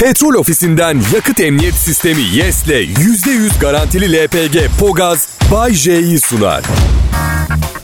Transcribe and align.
Petrol 0.00 0.34
ofisinden 0.34 1.02
yakıt 1.14 1.40
emniyet 1.40 1.74
sistemi 1.74 2.22
YES'le 2.22 2.68
%100 2.68 3.60
garantili 3.60 4.12
LPG 4.12 4.56
Pogaz 4.80 5.28
Bay 5.52 5.74
J'yi 5.74 6.20
sunar. 6.20 6.64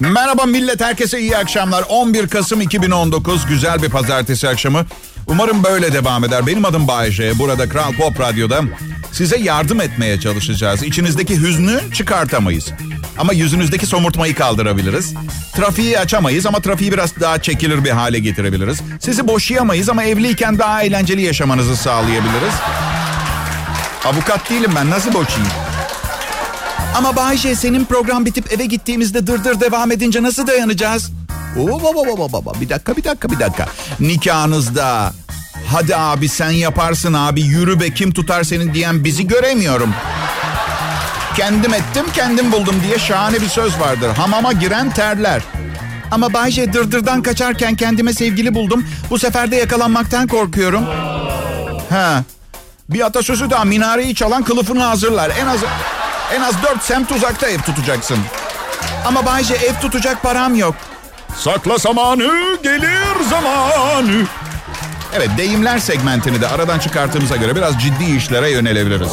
Merhaba 0.01 0.47
millet, 0.47 0.81
herkese 0.81 1.21
iyi 1.21 1.37
akşamlar. 1.37 1.85
11 1.89 2.29
Kasım 2.29 2.61
2019, 2.61 3.47
güzel 3.47 3.83
bir 3.83 3.89
pazartesi 3.89 4.49
akşamı. 4.49 4.87
Umarım 5.27 5.65
böyle 5.65 5.93
devam 5.93 6.25
eder. 6.25 6.47
Benim 6.47 6.65
adım 6.65 6.89
Bayece. 6.89 7.39
Burada 7.39 7.69
Kral 7.69 7.93
Pop 7.93 8.21
Radyo'da 8.21 8.61
size 9.13 9.37
yardım 9.39 9.81
etmeye 9.81 10.21
çalışacağız. 10.21 10.83
İçinizdeki 10.83 11.41
hüznü 11.41 11.81
çıkartamayız. 11.95 12.73
Ama 13.19 13.33
yüzünüzdeki 13.33 13.87
somurtmayı 13.87 14.35
kaldırabiliriz. 14.35 15.15
Trafiği 15.57 15.99
açamayız 15.99 16.47
ama 16.47 16.61
trafiği 16.61 16.93
biraz 16.93 17.21
daha 17.21 17.43
çekilir 17.43 17.85
bir 17.85 17.91
hale 17.91 18.19
getirebiliriz. 18.19 18.79
Sizi 19.01 19.29
boşayamayız 19.29 19.89
ama 19.89 20.05
evliyken 20.05 20.59
daha 20.59 20.83
eğlenceli 20.83 21.23
yaşamanızı 21.23 21.77
sağlayabiliriz. 21.77 22.55
Avukat 24.05 24.51
değilim 24.51 24.71
ben 24.77 24.91
nasıl 24.91 25.15
boşayayım? 25.15 25.53
Ama 26.95 27.17
Bayce 27.17 27.55
senin 27.55 27.85
program 27.85 28.27
bitip 28.27 28.53
eve 28.53 28.67
gittiğimizde 28.67 29.27
dırdır 29.27 29.61
devam 29.61 29.93
edince 29.93 30.23
nasıl 30.23 30.47
dayanacağız? 30.47 31.11
Oo, 31.61 31.83
baba, 31.83 32.07
baba, 32.07 32.33
baba. 32.33 32.61
Bir 32.61 32.69
dakika 32.69 32.97
bir 32.97 33.05
dakika 33.05 33.31
bir 33.31 33.41
dakika. 33.41 33.67
Nikahınızda 34.01 35.13
hadi 35.67 35.97
abi 35.97 36.29
sen 36.29 36.51
yaparsın 36.51 37.13
abi 37.13 37.43
yürü 37.43 37.81
be 37.81 37.91
kim 37.95 38.13
tutar 38.13 38.45
senin 38.45 38.75
diyen 38.75 39.05
bizi 39.05 39.27
göremiyorum. 39.27 39.95
Kendim 41.37 41.75
ettim 41.75 42.07
kendim 42.15 42.53
buldum 42.53 42.77
diye 42.87 42.99
şahane 42.99 43.41
bir 43.41 43.49
söz 43.49 43.81
vardır. 43.81 44.09
Hamama 44.17 44.53
giren 44.53 44.91
terler. 44.91 45.43
Ama 46.11 46.33
Bayce 46.33 46.73
dırdırdan 46.73 47.23
kaçarken 47.23 47.75
kendime 47.75 48.13
sevgili 48.13 48.55
buldum. 48.55 48.85
Bu 49.11 49.19
sefer 49.19 49.51
de 49.51 49.57
yakalanmaktan 49.57 50.27
korkuyorum. 50.27 50.85
Ha. 51.91 52.23
Bir 52.89 53.07
atasözü 53.07 53.51
daha 53.51 53.65
minareyi 53.65 54.15
çalan 54.15 54.43
kılıfını 54.43 54.83
hazırlar. 54.83 55.33
En 55.41 55.47
az 55.47 55.61
en 56.35 56.41
az 56.41 56.63
dört 56.63 56.83
semt 56.83 57.13
uzakta 57.13 57.47
ev 57.47 57.59
tutacaksın. 57.59 58.19
Ama 59.07 59.27
Bayce 59.27 59.55
ev 59.55 59.75
tutacak 59.81 60.23
param 60.23 60.55
yok. 60.55 60.75
Sakla 61.37 61.79
zamanı, 61.79 62.59
gelir 62.63 63.25
zamanı. 63.31 64.27
Evet, 65.15 65.31
deyimler 65.39 65.79
segmentini 65.79 66.41
de 66.41 66.49
aradan 66.49 66.79
çıkarttığımıza 66.79 67.37
göre 67.37 67.57
biraz 67.57 67.83
ciddi 67.83 68.17
işlere 68.17 68.51
yönelebiliriz. 68.51 69.13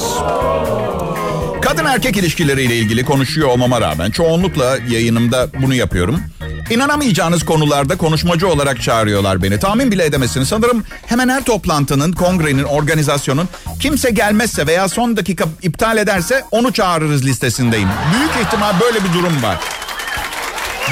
Kadın 1.70 1.86
erkek 1.86 2.18
ilişkileriyle 2.18 2.76
ilgili 2.76 3.06
konuşuyor 3.06 3.48
olmama 3.48 3.82
rağmen 3.82 4.12
çoğunlukla 4.12 4.78
yayınımda 4.90 5.48
bunu 5.62 5.74
yapıyorum. 5.74 6.22
İnanamayacağınız 6.70 7.46
konularda 7.46 7.98
konuşmacı 7.98 8.48
olarak 8.48 8.82
çağırıyorlar 8.82 9.44
beni. 9.44 9.60
Tahmin 9.60 9.92
bile 9.92 10.06
edemezsiniz. 10.06 10.48
Sanırım 10.48 10.84
hemen 11.06 11.30
her 11.30 11.44
toplantının, 11.44 12.12
kongrenin, 12.12 12.64
organizasyonun 12.64 13.50
kimse 13.80 14.10
gelmezse 14.10 14.68
veya 14.68 14.90
son 14.90 15.18
dakika 15.18 15.46
iptal 15.62 15.98
ederse 15.98 16.44
onu 16.52 16.74
çağırırız 16.74 17.26
listesindeyim. 17.26 17.90
Büyük 18.14 18.48
ihtimal 18.48 18.74
böyle 18.80 19.04
bir 19.04 19.14
durum 19.14 19.44
var. 19.44 19.58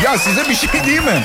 Ya 0.03 0.17
size 0.17 0.49
bir 0.49 0.55
şey 0.55 0.85
değil 0.85 1.03
mi? 1.03 1.23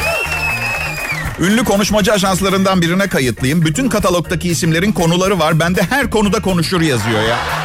Ünlü 1.41 1.65
konuşmacı 1.65 2.13
ajanslarından 2.13 2.83
birine 2.83 3.09
kayıtlıyım. 3.09 3.65
Bütün 3.65 3.89
katalogdaki 3.89 4.49
isimlerin 4.49 4.93
konuları 4.93 5.39
var. 5.39 5.61
Bende 5.61 5.83
her 5.91 6.11
konuda 6.11 6.43
konuşur 6.43 6.81
yazıyor 6.81 7.23
ya. 7.23 7.62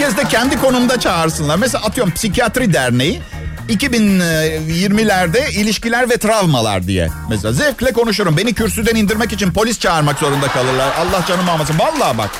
Bir 0.00 0.04
kez 0.04 0.16
de 0.16 0.24
kendi 0.24 0.60
konumda 0.60 1.00
çağırsınlar. 1.00 1.56
Mesela 1.56 1.84
atıyorum 1.84 2.12
Psikiyatri 2.12 2.72
Derneği 2.72 3.20
2020'lerde 3.68 5.50
ilişkiler 5.50 6.10
ve 6.10 6.16
travmalar 6.16 6.86
diye. 6.86 7.08
Mesela 7.30 7.52
zevkle 7.52 7.92
konuşurum. 7.92 8.36
Beni 8.36 8.54
kürsüden 8.54 8.96
indirmek 8.96 9.32
için 9.32 9.52
polis 9.52 9.78
çağırmak 9.78 10.18
zorunda 10.18 10.48
kalırlar. 10.48 10.92
Allah 10.98 11.24
canımı 11.28 11.50
almasın. 11.50 11.78
Vallahi 11.78 12.18
bak. 12.18 12.30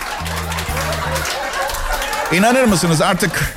İnanır 2.33 2.65
mısınız 2.65 3.01
artık 3.03 3.55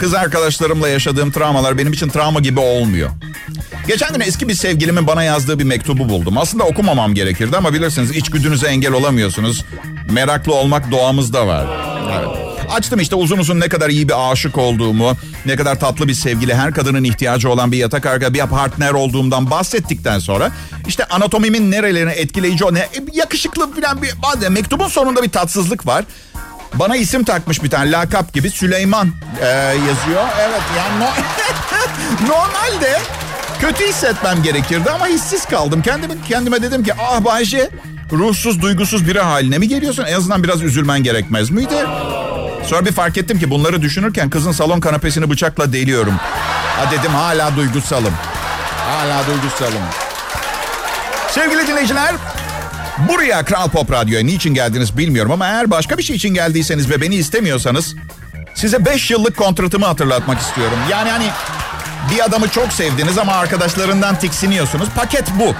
kız 0.00 0.14
arkadaşlarımla 0.14 0.88
yaşadığım 0.88 1.32
travmalar 1.32 1.78
benim 1.78 1.92
için 1.92 2.08
travma 2.08 2.40
gibi 2.40 2.60
olmuyor. 2.60 3.10
Geçen 3.88 4.12
gün 4.12 4.20
eski 4.20 4.48
bir 4.48 4.54
sevgilimin 4.54 5.06
bana 5.06 5.22
yazdığı 5.22 5.58
bir 5.58 5.64
mektubu 5.64 6.08
buldum. 6.08 6.38
Aslında 6.38 6.64
okumamam 6.64 7.14
gerekirdi 7.14 7.56
ama 7.56 7.72
bilirsiniz 7.72 8.10
içgüdünüze 8.10 8.66
engel 8.66 8.92
olamıyorsunuz. 8.92 9.64
Meraklı 10.10 10.54
olmak 10.54 10.90
doğamızda 10.90 11.46
var. 11.46 11.66
Evet. 12.18 12.45
Açtım 12.70 13.00
işte 13.00 13.14
uzun 13.14 13.38
uzun 13.38 13.60
ne 13.60 13.68
kadar 13.68 13.90
iyi 13.90 14.08
bir 14.08 14.32
aşık 14.32 14.58
olduğumu, 14.58 15.16
ne 15.46 15.56
kadar 15.56 15.80
tatlı 15.80 16.08
bir 16.08 16.14
sevgili, 16.14 16.54
her 16.54 16.74
kadının 16.74 17.04
ihtiyacı 17.04 17.50
olan 17.50 17.72
bir 17.72 17.78
yatak 17.78 18.06
arka 18.06 18.34
bir 18.34 18.40
partner 18.40 18.92
olduğumdan 18.92 19.50
bahsettikten 19.50 20.18
sonra 20.18 20.52
işte 20.88 21.04
anatomimin 21.04 21.70
nerelerine 21.70 22.12
etkileyici 22.12 22.64
o 22.64 22.74
ne 22.74 22.88
yakışıklı 23.12 23.74
falan 23.74 24.02
bir 24.02 24.10
bazen 24.22 24.52
mektubun 24.52 24.88
sonunda 24.88 25.22
bir 25.22 25.30
tatsızlık 25.30 25.86
var. 25.86 26.04
Bana 26.74 26.96
isim 26.96 27.24
takmış 27.24 27.62
bir 27.62 27.70
tane 27.70 27.90
lakap 27.90 28.32
gibi 28.32 28.50
Süleyman 28.50 29.12
ee, 29.40 29.46
yazıyor. 29.72 30.28
Evet 30.40 30.62
yani 30.76 31.00
no 31.00 31.08
normalde 32.28 33.00
kötü 33.60 33.88
hissetmem 33.88 34.42
gerekirdi 34.42 34.90
ama 34.90 35.06
hissiz 35.06 35.44
kaldım. 35.44 35.82
Kendime, 35.82 36.14
kendime 36.28 36.62
dedim 36.62 36.84
ki 36.84 36.92
ah 37.00 37.24
Bayce 37.24 37.70
ruhsuz 38.12 38.62
duygusuz 38.62 39.08
biri 39.08 39.20
haline 39.20 39.58
mi 39.58 39.68
geliyorsun? 39.68 40.04
En 40.04 40.14
azından 40.14 40.42
biraz 40.42 40.62
üzülmen 40.62 41.02
gerekmez 41.02 41.50
miydi? 41.50 41.74
Sonra 42.66 42.86
bir 42.86 42.92
fark 42.92 43.18
ettim 43.18 43.38
ki 43.38 43.50
bunları 43.50 43.82
düşünürken 43.82 44.30
kızın 44.30 44.52
salon 44.52 44.80
kanapesini 44.80 45.30
bıçakla 45.30 45.72
deliyorum. 45.72 46.14
Ha 46.76 46.90
dedim 46.90 47.14
hala 47.14 47.56
duygusalım. 47.56 48.12
Hala 48.90 49.26
duygusalım. 49.26 49.82
Sevgili 51.30 51.66
dinleyiciler, 51.66 52.14
buraya 53.08 53.44
Kral 53.44 53.68
Pop 53.68 53.92
Radyo'ya 53.92 54.24
niçin 54.24 54.54
geldiniz 54.54 54.98
bilmiyorum 54.98 55.32
ama 55.32 55.46
eğer 55.46 55.70
başka 55.70 55.98
bir 55.98 56.02
şey 56.02 56.16
için 56.16 56.34
geldiyseniz 56.34 56.90
ve 56.90 57.00
beni 57.00 57.14
istemiyorsanız 57.14 57.94
size 58.54 58.84
5 58.84 59.10
yıllık 59.10 59.36
kontratımı 59.36 59.86
hatırlatmak 59.86 60.40
istiyorum. 60.40 60.78
Yani 60.90 61.10
hani 61.10 61.26
bir 62.14 62.24
adamı 62.24 62.48
çok 62.48 62.72
sevdiniz 62.72 63.18
ama 63.18 63.32
arkadaşlarından 63.32 64.18
tiksiniyorsunuz. 64.18 64.88
Paket 64.96 65.30
bu. 65.38 65.54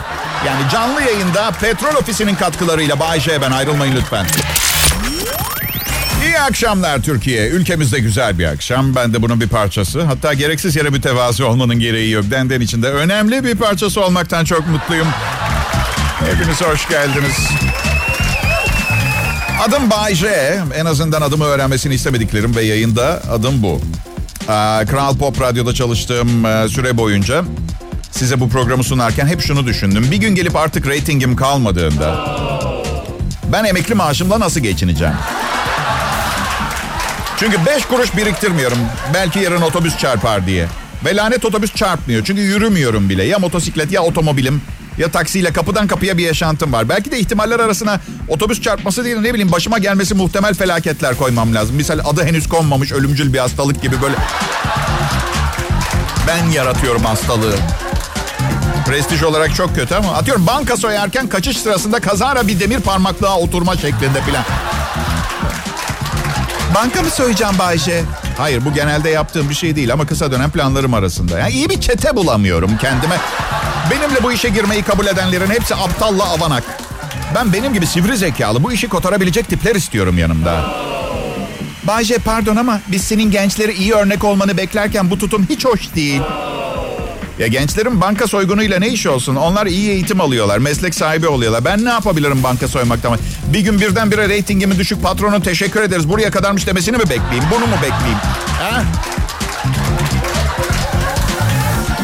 Yani 0.47 0.71
canlı 0.73 1.03
yayında 1.03 1.51
Petrol 1.51 1.95
Ofisi'nin 1.95 2.35
katkılarıyla 2.35 3.01
Bay 3.01 3.21
J 3.21 3.43
ben 3.43 3.51
ayrılmayın 3.51 3.97
lütfen. 3.97 4.27
İyi 6.27 6.41
akşamlar 6.41 7.03
Türkiye. 7.03 7.49
Ülkemizde 7.49 7.99
güzel 7.99 8.39
bir 8.39 8.45
akşam. 8.45 8.95
Ben 8.95 9.15
de 9.15 9.23
bunun 9.23 9.41
bir 9.41 9.49
parçası. 9.49 10.03
Hatta 10.03 10.35
gereksiz 10.35 10.77
yere 10.77 10.91
mütevazi 10.91 11.45
olmanın 11.45 11.79
gereği 11.79 12.11
yok. 12.11 12.25
Denden 12.31 12.61
içinde 12.61 12.91
önemli 12.91 13.45
bir 13.45 13.55
parçası 13.55 14.05
olmaktan 14.05 14.45
çok 14.45 14.67
mutluyum. 14.69 15.07
Hepiniz 16.31 16.61
hoş 16.63 16.89
geldiniz. 16.89 17.37
Adım 19.69 19.91
Bay 19.91 20.15
J. 20.15 20.27
En 20.77 20.87
azından 20.87 21.23
adımı 21.23 21.45
öğrenmesini 21.45 21.95
istemediklerim 21.95 22.57
ve 22.57 22.63
yayında 22.63 23.23
adım 23.31 23.63
bu. 23.63 23.81
Kral 24.87 25.17
Pop 25.19 25.41
Radyo'da 25.41 25.75
çalıştığım 25.75 26.29
süre 26.69 26.97
boyunca 26.97 27.45
size 28.11 28.41
bu 28.41 28.49
programı 28.49 28.85
sunarken 28.85 29.27
hep 29.27 29.41
şunu 29.41 29.67
düşündüm. 29.67 30.11
Bir 30.11 30.17
gün 30.17 30.35
gelip 30.35 30.57
artık 30.57 30.87
reytingim 30.87 31.37
kalmadığında 31.37 32.27
ben 33.53 33.65
emekli 33.65 33.95
maaşımla 33.95 34.41
nasıl 34.41 34.61
geçineceğim? 34.61 35.15
Çünkü 37.39 37.67
beş 37.67 37.87
kuruş 37.87 38.17
biriktirmiyorum. 38.17 38.79
Belki 39.15 39.39
yarın 39.39 39.63
otobüs 39.63 39.99
çarpar 39.99 40.47
diye. 40.47 40.67
Ve 41.05 41.17
lanet 41.17 41.45
otobüs 41.45 41.75
çarpmıyor. 41.75 42.25
Çünkü 42.25 42.43
yürümüyorum 42.43 43.09
bile. 43.09 43.25
Ya 43.25 43.39
motosiklet 43.39 43.93
ya 43.93 44.03
otomobilim 44.03 44.63
ya 44.99 45.11
taksiyle 45.11 45.53
kapıdan 45.53 45.87
kapıya 45.87 46.19
bir 46.19 46.25
yaşantım 46.25 46.73
var. 46.73 46.89
Belki 46.89 47.11
de 47.11 47.19
ihtimaller 47.19 47.61
arasına 47.61 48.01
otobüs 48.29 48.61
çarpması 48.61 49.05
değil 49.05 49.17
ne 49.17 49.35
bileyim 49.35 49.53
başıma 49.53 49.79
gelmesi 49.79 50.15
muhtemel 50.15 50.55
felaketler 50.55 51.17
koymam 51.17 51.55
lazım. 51.55 51.77
Misal 51.77 51.99
adı 52.05 52.25
henüz 52.25 52.49
konmamış 52.49 52.93
ölümcül 52.93 53.33
bir 53.33 53.39
hastalık 53.39 53.83
gibi 53.83 54.03
böyle. 54.03 54.17
Ben 56.29 56.51
yaratıyorum 56.51 57.05
hastalığı. 57.05 57.55
Prestij 58.87 59.23
olarak 59.23 59.55
çok 59.55 59.75
kötü 59.75 59.95
ama 59.95 60.13
atıyorum 60.13 60.47
banka 60.47 60.77
soyarken 60.77 61.29
kaçış 61.29 61.57
sırasında 61.57 62.01
kazara 62.01 62.49
bir 62.49 62.61
demir 62.61 62.81
parmaklığa 62.81 63.39
oturma 63.39 63.77
şeklinde 63.77 64.23
filan. 64.27 64.45
Banka 66.77 67.03
mı 67.03 67.11
soyacağım 67.11 67.59
Bayce? 67.59 68.05
Hayır 68.39 68.65
bu 68.65 68.75
genelde 68.75 69.11
yaptığım 69.11 69.51
bir 69.51 69.55
şey 69.55 69.77
değil 69.77 69.93
ama 69.93 70.07
kısa 70.07 70.33
dönem 70.33 70.51
planlarım 70.51 70.95
arasında. 70.95 71.39
Yani 71.39 71.53
iyi 71.53 71.71
bir 71.71 71.81
çete 71.81 72.17
bulamıyorum 72.17 72.71
kendime. 72.81 73.17
Benimle 73.91 74.23
bu 74.23 74.33
işe 74.33 74.49
girmeyi 74.49 74.83
kabul 74.83 75.07
edenlerin 75.07 75.51
hepsi 75.51 75.75
aptalla 75.75 76.25
avanak. 76.25 76.65
Ben 77.35 77.53
benim 77.53 77.75
gibi 77.75 77.87
sivri 77.87 78.17
zekalı 78.17 78.63
bu 78.63 78.73
işi 78.73 78.89
kotarabilecek 78.89 79.49
tipler 79.49 79.75
istiyorum 79.75 80.19
yanımda. 80.19 80.65
Bayce 81.85 82.19
pardon 82.19 82.57
ama 82.57 82.81
biz 82.89 83.03
senin 83.03 83.31
gençlere 83.31 83.75
iyi 83.75 83.93
örnek 83.93 84.25
olmanı 84.25 84.57
beklerken 84.57 85.11
bu 85.11 85.19
tutum 85.19 85.47
hiç 85.51 85.65
hoş 85.65 85.95
değil. 85.95 86.23
Ya 87.39 87.47
gençlerin 87.47 88.01
banka 88.01 88.27
soygunuyla 88.27 88.79
ne 88.79 88.89
iş 88.89 89.07
olsun? 89.07 89.37
Onlar 89.37 89.67
iyi 89.67 89.91
eğitim 89.91 90.21
alıyorlar, 90.21 90.59
meslek 90.59 90.95
sahibi 90.95 91.29
oluyorlar. 91.29 91.65
Ben 91.65 91.85
ne 91.85 91.91
yapabilirim 91.91 92.43
banka 92.43 92.69
soymaktan? 92.69 93.19
Bir 93.53 93.61
gün 93.61 93.81
birdenbire 93.81 94.29
reytingimi 94.29 94.79
düşük 94.79 95.03
patronun 95.03 95.41
teşekkür 95.41 95.83
ederiz 95.83 96.09
buraya 96.09 96.31
kadarmış 96.31 96.67
demesini 96.67 96.97
mi 96.97 97.03
bekleyeyim? 97.03 97.45
Bunu 97.51 97.67
mu 97.67 97.77
bekleyeyim? 97.83 98.19
Ha? 98.61 98.83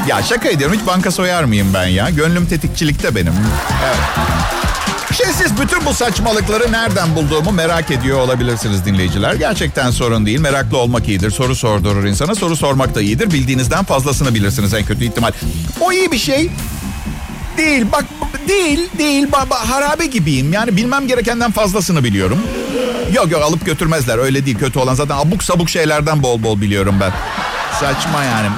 Ya 0.08 0.22
şaka 0.22 0.48
ediyorum 0.48 0.76
hiç 0.80 0.86
banka 0.86 1.10
soyar 1.10 1.44
mıyım 1.44 1.74
ben 1.74 1.86
ya? 1.86 2.10
Gönlüm 2.10 2.46
tetikçilikte 2.46 3.14
benim. 3.14 3.32
Evet. 3.84 3.96
Şimdi 5.16 5.32
siz 5.32 5.60
bütün 5.60 5.84
bu 5.86 5.94
saçmalıkları 5.94 6.72
nereden 6.72 7.14
bulduğumu 7.16 7.52
merak 7.52 7.90
ediyor 7.90 8.18
olabilirsiniz 8.18 8.84
dinleyiciler. 8.84 9.34
Gerçekten 9.34 9.90
sorun 9.90 10.26
değil. 10.26 10.40
Meraklı 10.40 10.78
olmak 10.78 11.08
iyidir. 11.08 11.30
Soru 11.30 11.56
sordurur 11.56 12.04
insana. 12.04 12.34
Soru 12.34 12.56
sormak 12.56 12.94
da 12.94 13.00
iyidir. 13.00 13.30
Bildiğinizden 13.30 13.84
fazlasını 13.84 14.34
bilirsiniz 14.34 14.74
en 14.74 14.84
kötü 14.84 15.04
ihtimal. 15.04 15.32
O 15.80 15.92
iyi 15.92 16.12
bir 16.12 16.18
şey. 16.18 16.50
Değil 17.62 17.86
bak 17.92 18.04
değil 18.48 18.80
değil 18.98 19.32
baba 19.32 19.70
harabe 19.70 20.06
gibiyim. 20.06 20.52
Yani 20.52 20.76
bilmem 20.76 21.06
gerekenden 21.06 21.50
fazlasını 21.50 22.04
biliyorum. 22.04 22.38
Yok 23.14 23.30
yok 23.30 23.42
alıp 23.42 23.66
götürmezler 23.66 24.18
öyle 24.18 24.46
değil 24.46 24.58
kötü 24.58 24.78
olan 24.78 24.94
zaten 24.94 25.16
abuk 25.16 25.42
sabuk 25.42 25.70
şeylerden 25.70 26.22
bol 26.22 26.42
bol 26.42 26.60
biliyorum 26.60 26.94
ben. 27.00 27.12
Saçma 27.80 28.24
yani. 28.24 28.48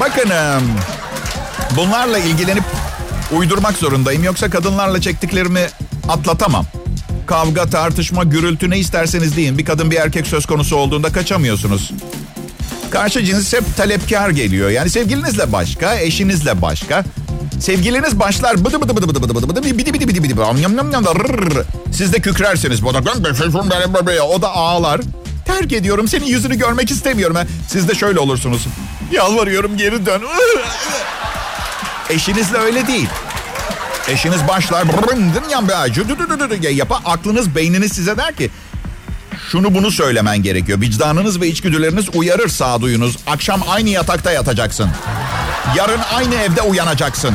Bakın 0.00 0.30
bunlarla 1.76 2.18
ilgilenip 2.18 2.64
uydurmak 3.32 3.76
zorundayım. 3.76 4.24
Yoksa 4.24 4.50
kadınlarla 4.50 5.00
çektiklerimi 5.00 5.66
atlatamam. 6.08 6.66
Kavga, 7.26 7.70
tartışma, 7.70 8.24
gürültü 8.24 8.70
ne 8.70 8.78
isterseniz 8.78 9.36
deyin. 9.36 9.58
Bir 9.58 9.64
kadın 9.64 9.90
bir 9.90 9.96
erkek 9.96 10.26
söz 10.26 10.46
konusu 10.46 10.76
olduğunda 10.76 11.12
kaçamıyorsunuz. 11.12 11.92
Karşı 12.90 13.24
cins 13.24 13.52
hep 13.52 13.76
talepkar 13.76 14.30
geliyor. 14.30 14.70
Yani 14.70 14.90
sevgilinizle 14.90 15.52
başka, 15.52 15.98
eşinizle 15.98 16.62
başka. 16.62 17.04
Sevgiliniz 17.62 18.18
başlar 18.20 18.64
bıdı 18.64 18.80
bıdı 18.80 18.96
bıdı 18.96 19.08
bıdı 19.08 19.22
bıdı 19.22 19.34
bıdı 19.34 19.48
bıdı 19.48 19.64
bidi 19.64 19.94
bidi 19.94 20.08
bidi 20.08 20.22
bidi 20.22 20.40
yam 20.40 20.58
yam 20.58 20.90
yam 20.92 21.04
da 21.04 21.14
rrr. 21.14 21.64
Siz 21.92 22.12
de 22.12 22.20
kükrersiniz. 22.20 22.84
O 22.84 24.42
da 24.42 24.48
ağlar. 24.54 25.00
Terk 25.44 25.72
ediyorum 25.72 26.08
senin 26.08 26.26
yüzünü 26.26 26.58
görmek 26.58 26.90
istemiyorum. 26.90 27.36
Siz 27.68 27.88
de 27.88 27.94
şöyle 27.94 28.18
olursunuz. 28.18 28.66
Yalvarıyorum 29.12 29.76
geri 29.76 30.06
dön. 30.06 30.22
Eşinizle 32.10 32.58
öyle 32.58 32.86
değil. 32.86 33.08
Eşiniz 34.08 34.48
başlar 34.48 34.84
yapa 36.70 37.00
aklınız 37.04 37.54
beyniniz 37.54 37.92
size 37.92 38.16
der 38.16 38.36
ki 38.36 38.50
şunu 39.50 39.74
bunu 39.74 39.90
söylemen 39.90 40.42
gerekiyor. 40.42 40.80
Vicdanınız 40.80 41.40
ve 41.40 41.48
içgüdüleriniz 41.48 42.06
uyarır 42.14 42.48
sağduyunuz. 42.48 43.16
Akşam 43.26 43.62
aynı 43.68 43.88
yatakta 43.88 44.32
yatacaksın. 44.32 44.90
Yarın 45.76 46.00
aynı 46.14 46.34
evde 46.34 46.62
uyanacaksın. 46.62 47.34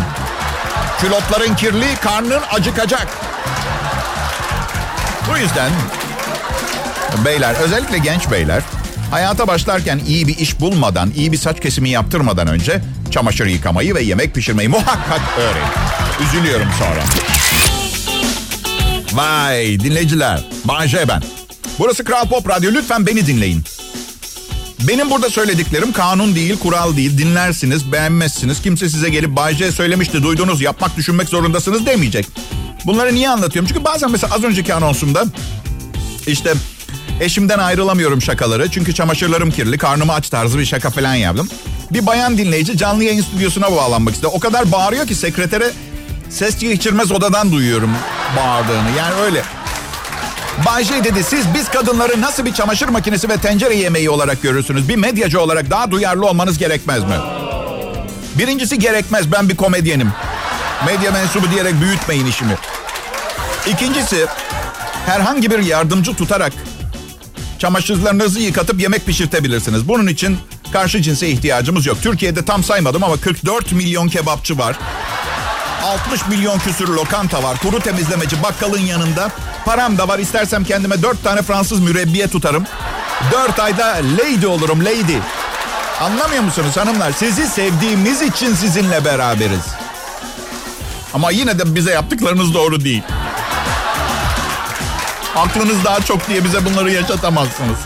Külotların 1.01 1.55
kirli, 1.55 1.95
karnın 2.01 2.41
acıkacak. 2.51 3.07
Bu 5.31 5.37
yüzden 5.37 5.71
beyler, 7.25 7.55
özellikle 7.55 7.97
genç 7.97 8.31
beyler 8.31 8.63
hayata 9.11 9.47
başlarken 9.47 9.99
iyi 10.07 10.27
bir 10.27 10.37
iş 10.37 10.59
bulmadan, 10.59 11.11
iyi 11.15 11.31
bir 11.31 11.37
saç 11.37 11.59
kesimi 11.59 11.89
yaptırmadan 11.89 12.47
önce 12.47 12.81
çamaşır 13.11 13.45
yıkamayı 13.45 13.95
ve 13.95 14.01
yemek 14.01 14.35
pişirmeyi 14.35 14.69
muhakkak 14.69 15.21
öğrenin. 15.37 16.27
Üzülüyorum 16.27 16.67
sonra. 16.79 17.03
Vay 19.13 19.79
dinleyiciler, 19.79 20.39
Bahçe 20.65 21.07
ben. 21.07 21.23
Burası 21.79 22.03
Kral 22.03 22.27
Pop 22.27 22.49
Radyo. 22.49 22.71
Lütfen 22.71 23.05
beni 23.05 23.27
dinleyin. 23.27 23.63
Benim 24.79 25.09
burada 25.09 25.29
söylediklerim 25.29 25.91
kanun 25.91 26.35
değil, 26.35 26.59
kural 26.59 26.97
değil. 26.97 27.17
Dinlersiniz, 27.17 27.91
beğenmezsiniz. 27.91 28.61
Kimse 28.61 28.89
size 28.89 29.09
gelip 29.09 29.35
Bay 29.35 29.55
söylemişti, 29.55 30.23
duydunuz, 30.23 30.61
yapmak, 30.61 30.97
düşünmek 30.97 31.29
zorundasınız 31.29 31.85
demeyecek. 31.85 32.27
Bunları 32.85 33.15
niye 33.15 33.29
anlatıyorum? 33.29 33.67
Çünkü 33.67 33.83
bazen 33.83 34.11
mesela 34.11 34.35
az 34.35 34.43
önceki 34.43 34.73
anonsumda 34.73 35.25
işte 36.27 36.53
eşimden 37.21 37.59
ayrılamıyorum 37.59 38.21
şakaları. 38.21 38.71
Çünkü 38.71 38.93
çamaşırlarım 38.93 39.51
kirli, 39.51 39.77
karnımı 39.77 40.13
aç 40.13 40.29
tarzı 40.29 40.59
bir 40.59 40.65
şaka 40.65 40.89
falan 40.89 41.15
yaptım. 41.15 41.49
Bir 41.91 42.05
bayan 42.05 42.37
dinleyici 42.37 42.77
canlı 42.77 43.03
yayın 43.03 43.21
stüdyosuna 43.21 43.71
bağlanmak 43.71 44.13
istedi. 44.13 44.27
O 44.27 44.39
kadar 44.39 44.71
bağırıyor 44.71 45.07
ki 45.07 45.15
sekretere 45.15 45.71
ses 46.29 46.59
geçirmez 46.59 47.11
odadan 47.11 47.51
duyuyorum 47.51 47.91
bağırdığını. 48.37 48.97
Yani 48.97 49.13
öyle. 49.13 49.43
Bay 50.65 50.83
J 50.83 51.03
dedi 51.03 51.23
siz 51.23 51.45
biz 51.53 51.69
kadınları 51.69 52.21
nasıl 52.21 52.45
bir 52.45 52.53
çamaşır 52.53 52.87
makinesi 52.89 53.29
ve 53.29 53.37
tencere 53.37 53.75
yemeği 53.75 54.09
olarak 54.09 54.41
görürsünüz? 54.41 54.89
Bir 54.89 54.95
medyacı 54.95 55.41
olarak 55.41 55.69
daha 55.69 55.91
duyarlı 55.91 56.25
olmanız 56.25 56.57
gerekmez 56.57 57.03
mi? 57.03 57.15
Birincisi 58.37 58.79
gerekmez 58.79 59.31
ben 59.31 59.49
bir 59.49 59.55
komedyenim. 59.57 60.11
Medya 60.85 61.11
mensubu 61.11 61.51
diyerek 61.51 61.81
büyütmeyin 61.81 62.25
işimi. 62.25 62.55
İkincisi 63.67 64.25
herhangi 65.05 65.51
bir 65.51 65.59
yardımcı 65.59 66.15
tutarak 66.15 66.53
çamaşırlarınızı 67.59 68.39
yıkatıp 68.39 68.81
yemek 68.81 69.05
pişirtebilirsiniz. 69.05 69.87
Bunun 69.87 70.07
için 70.07 70.37
karşı 70.73 71.01
cinse 71.01 71.27
ihtiyacımız 71.27 71.85
yok. 71.85 71.97
Türkiye'de 72.01 72.45
tam 72.45 72.63
saymadım 72.63 73.03
ama 73.03 73.17
44 73.17 73.71
milyon 73.71 74.07
kebapçı 74.07 74.57
var. 74.57 74.77
60 75.87 76.27
milyon 76.27 76.59
küsür 76.59 76.87
lokanta 76.87 77.43
var. 77.43 77.57
Kuru 77.57 77.79
temizlemeci 77.79 78.43
bakkalın 78.43 78.79
yanında. 78.79 79.31
Param 79.65 79.97
da 79.97 80.07
var. 80.07 80.19
İstersem 80.19 80.63
kendime 80.63 81.01
4 81.01 81.23
tane 81.23 81.41
Fransız 81.41 81.79
mürebbiye 81.79 82.27
tutarım. 82.27 82.63
4 83.31 83.59
ayda 83.59 83.87
lady 83.87 84.47
olurum 84.47 84.85
lady. 84.85 85.17
Anlamıyor 86.01 86.43
musunuz 86.43 86.77
hanımlar? 86.77 87.11
Sizi 87.11 87.47
sevdiğimiz 87.47 88.21
için 88.21 88.55
sizinle 88.55 89.05
beraberiz. 89.05 89.65
Ama 91.13 91.31
yine 91.31 91.59
de 91.59 91.75
bize 91.75 91.91
yaptıklarınız 91.91 92.53
doğru 92.53 92.83
değil. 92.83 93.03
Aklınız 95.35 95.83
daha 95.85 96.01
çok 96.01 96.29
diye 96.29 96.43
bize 96.43 96.65
bunları 96.65 96.91
yaşatamazsınız. 96.91 97.77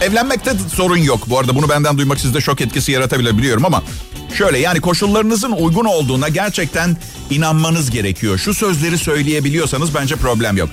Evlenmekte 0.00 0.52
sorun 0.74 0.96
yok. 0.96 1.20
Bu 1.26 1.38
arada 1.38 1.54
bunu 1.54 1.68
benden 1.68 1.98
duymak 1.98 2.20
sizde 2.20 2.40
şok 2.40 2.60
etkisi 2.60 2.92
yaratabilir 2.92 3.38
biliyorum 3.38 3.64
ama 3.64 3.82
Şöyle 4.34 4.58
yani 4.58 4.80
koşullarınızın 4.80 5.52
uygun 5.52 5.84
olduğuna 5.84 6.28
gerçekten 6.28 6.96
inanmanız 7.30 7.90
gerekiyor. 7.90 8.38
Şu 8.38 8.54
sözleri 8.54 8.98
söyleyebiliyorsanız 8.98 9.94
bence 9.94 10.16
problem 10.16 10.56
yok. 10.56 10.68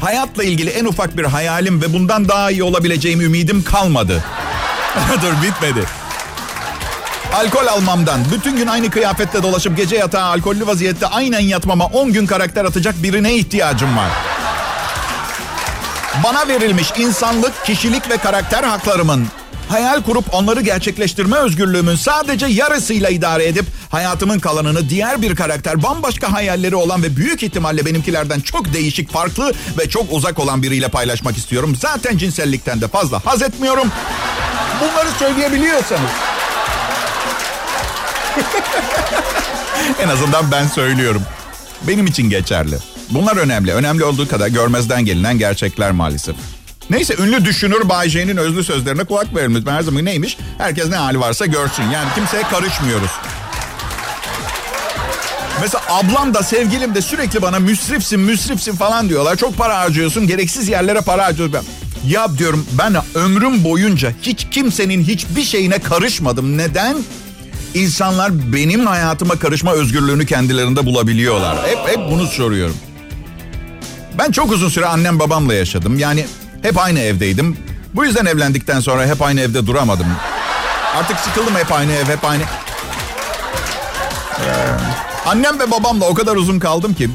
Hayatla 0.00 0.44
ilgili 0.44 0.70
en 0.70 0.84
ufak 0.84 1.16
bir 1.16 1.24
hayalim 1.24 1.82
ve 1.82 1.92
bundan 1.92 2.28
daha 2.28 2.50
iyi 2.50 2.62
olabileceğim 2.62 3.20
ümidim 3.20 3.64
kalmadı. 3.64 4.24
Dur 5.22 5.46
bitmedi. 5.46 5.86
Alkol 7.34 7.66
almamdan, 7.66 8.20
bütün 8.34 8.56
gün 8.56 8.66
aynı 8.66 8.90
kıyafette 8.90 9.42
dolaşıp 9.42 9.76
gece 9.76 9.96
yatağa 9.96 10.24
alkollü 10.24 10.66
vaziyette 10.66 11.06
aynen 11.06 11.40
yatmama 11.40 11.86
10 11.86 12.12
gün 12.12 12.26
karakter 12.26 12.64
atacak 12.64 13.02
birine 13.02 13.34
ihtiyacım 13.34 13.96
var. 13.96 14.10
Bana 16.24 16.48
verilmiş 16.48 16.92
insanlık, 16.98 17.64
kişilik 17.64 18.10
ve 18.10 18.16
karakter 18.16 18.64
haklarımın 18.64 19.26
hayal 19.74 20.02
kurup 20.02 20.34
onları 20.34 20.60
gerçekleştirme 20.60 21.36
özgürlüğümün 21.36 21.96
sadece 21.96 22.46
yarısıyla 22.46 23.10
idare 23.10 23.46
edip 23.46 23.64
hayatımın 23.90 24.38
kalanını 24.38 24.88
diğer 24.88 25.22
bir 25.22 25.36
karakter 25.36 25.82
bambaşka 25.82 26.32
hayalleri 26.32 26.76
olan 26.76 27.02
ve 27.02 27.16
büyük 27.16 27.42
ihtimalle 27.42 27.86
benimkilerden 27.86 28.40
çok 28.40 28.72
değişik, 28.72 29.12
farklı 29.12 29.52
ve 29.78 29.88
çok 29.88 30.12
uzak 30.12 30.38
olan 30.38 30.62
biriyle 30.62 30.88
paylaşmak 30.88 31.36
istiyorum. 31.36 31.76
Zaten 31.80 32.18
cinsellikten 32.18 32.80
de 32.80 32.88
fazla 32.88 33.26
haz 33.26 33.42
etmiyorum. 33.42 33.88
Bunları 34.80 35.08
söyleyebiliyorsanız. 35.18 36.10
en 40.02 40.08
azından 40.08 40.52
ben 40.52 40.66
söylüyorum. 40.66 41.22
Benim 41.82 42.06
için 42.06 42.30
geçerli. 42.30 42.76
Bunlar 43.10 43.36
önemli. 43.36 43.72
Önemli 43.72 44.04
olduğu 44.04 44.28
kadar 44.28 44.48
görmezden 44.48 45.04
gelinen 45.04 45.38
gerçekler 45.38 45.92
maalesef. 45.92 46.36
Neyse 46.90 47.14
ünlü 47.18 47.44
düşünür 47.44 47.88
Bay 47.88 48.08
J'nin 48.08 48.36
özlü 48.36 48.64
sözlerine 48.64 49.04
kulak 49.04 49.34
verelim. 49.34 49.66
Her 49.66 49.82
zaman 49.82 50.04
neymiş? 50.04 50.38
Herkes 50.58 50.88
ne 50.88 50.96
hali 50.96 51.20
varsa 51.20 51.46
görsün. 51.46 51.82
Yani 51.82 52.08
kimseye 52.14 52.42
karışmıyoruz. 52.42 53.10
Mesela 55.60 55.84
ablam 55.88 56.34
da 56.34 56.42
sevgilim 56.42 56.94
de 56.94 57.02
sürekli 57.02 57.42
bana 57.42 57.58
müsrifsin 57.58 58.20
müsrifsin 58.20 58.72
falan 58.76 59.08
diyorlar. 59.08 59.36
Çok 59.36 59.56
para 59.56 59.78
harcıyorsun 59.78 60.26
gereksiz 60.26 60.68
yerlere 60.68 61.00
para 61.00 61.24
harcıyorsun. 61.24 61.60
Ya 62.06 62.38
diyorum 62.38 62.66
ben 62.78 62.96
ömrüm 63.14 63.64
boyunca 63.64 64.12
hiç 64.22 64.46
kimsenin 64.50 65.04
hiçbir 65.04 65.42
şeyine 65.42 65.78
karışmadım. 65.78 66.58
Neden? 66.58 66.96
İnsanlar 67.74 68.52
benim 68.52 68.86
hayatıma 68.86 69.38
karışma 69.38 69.72
özgürlüğünü 69.72 70.26
kendilerinde 70.26 70.86
bulabiliyorlar. 70.86 71.56
Hep, 71.66 71.78
hep 71.88 72.10
bunu 72.10 72.26
soruyorum. 72.26 72.76
Ben 74.18 74.30
çok 74.30 74.52
uzun 74.52 74.68
süre 74.68 74.86
annem 74.86 75.18
babamla 75.18 75.54
yaşadım. 75.54 75.98
Yani 75.98 76.26
hep 76.64 76.78
aynı 76.78 77.00
evdeydim. 77.00 77.56
Bu 77.94 78.04
yüzden 78.04 78.26
evlendikten 78.26 78.80
sonra 78.80 79.06
hep 79.06 79.22
aynı 79.22 79.40
evde 79.40 79.66
duramadım. 79.66 80.06
Artık 80.96 81.18
sıkıldım 81.18 81.54
hep 81.54 81.72
aynı 81.72 81.92
ev, 81.92 82.04
hep 82.04 82.24
aynı... 82.24 82.42
Ee, 82.42 82.46
annem 85.26 85.58
ve 85.58 85.70
babamla 85.70 86.04
o 86.04 86.14
kadar 86.14 86.36
uzun 86.36 86.58
kaldım 86.58 86.94
ki... 86.94 87.10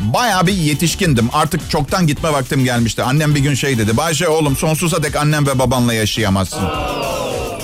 Bayağı 0.00 0.46
bir 0.46 0.52
yetişkindim. 0.52 1.28
Artık 1.32 1.70
çoktan 1.70 2.06
gitme 2.06 2.32
vaktim 2.32 2.64
gelmişti. 2.64 3.02
Annem 3.02 3.34
bir 3.34 3.40
gün 3.40 3.54
şey 3.54 3.78
dedi. 3.78 3.96
Bayşe 3.96 4.28
oğlum 4.28 4.56
sonsuza 4.56 5.02
dek 5.02 5.16
annem 5.16 5.46
ve 5.46 5.58
babanla 5.58 5.94
yaşayamazsın. 5.94 6.68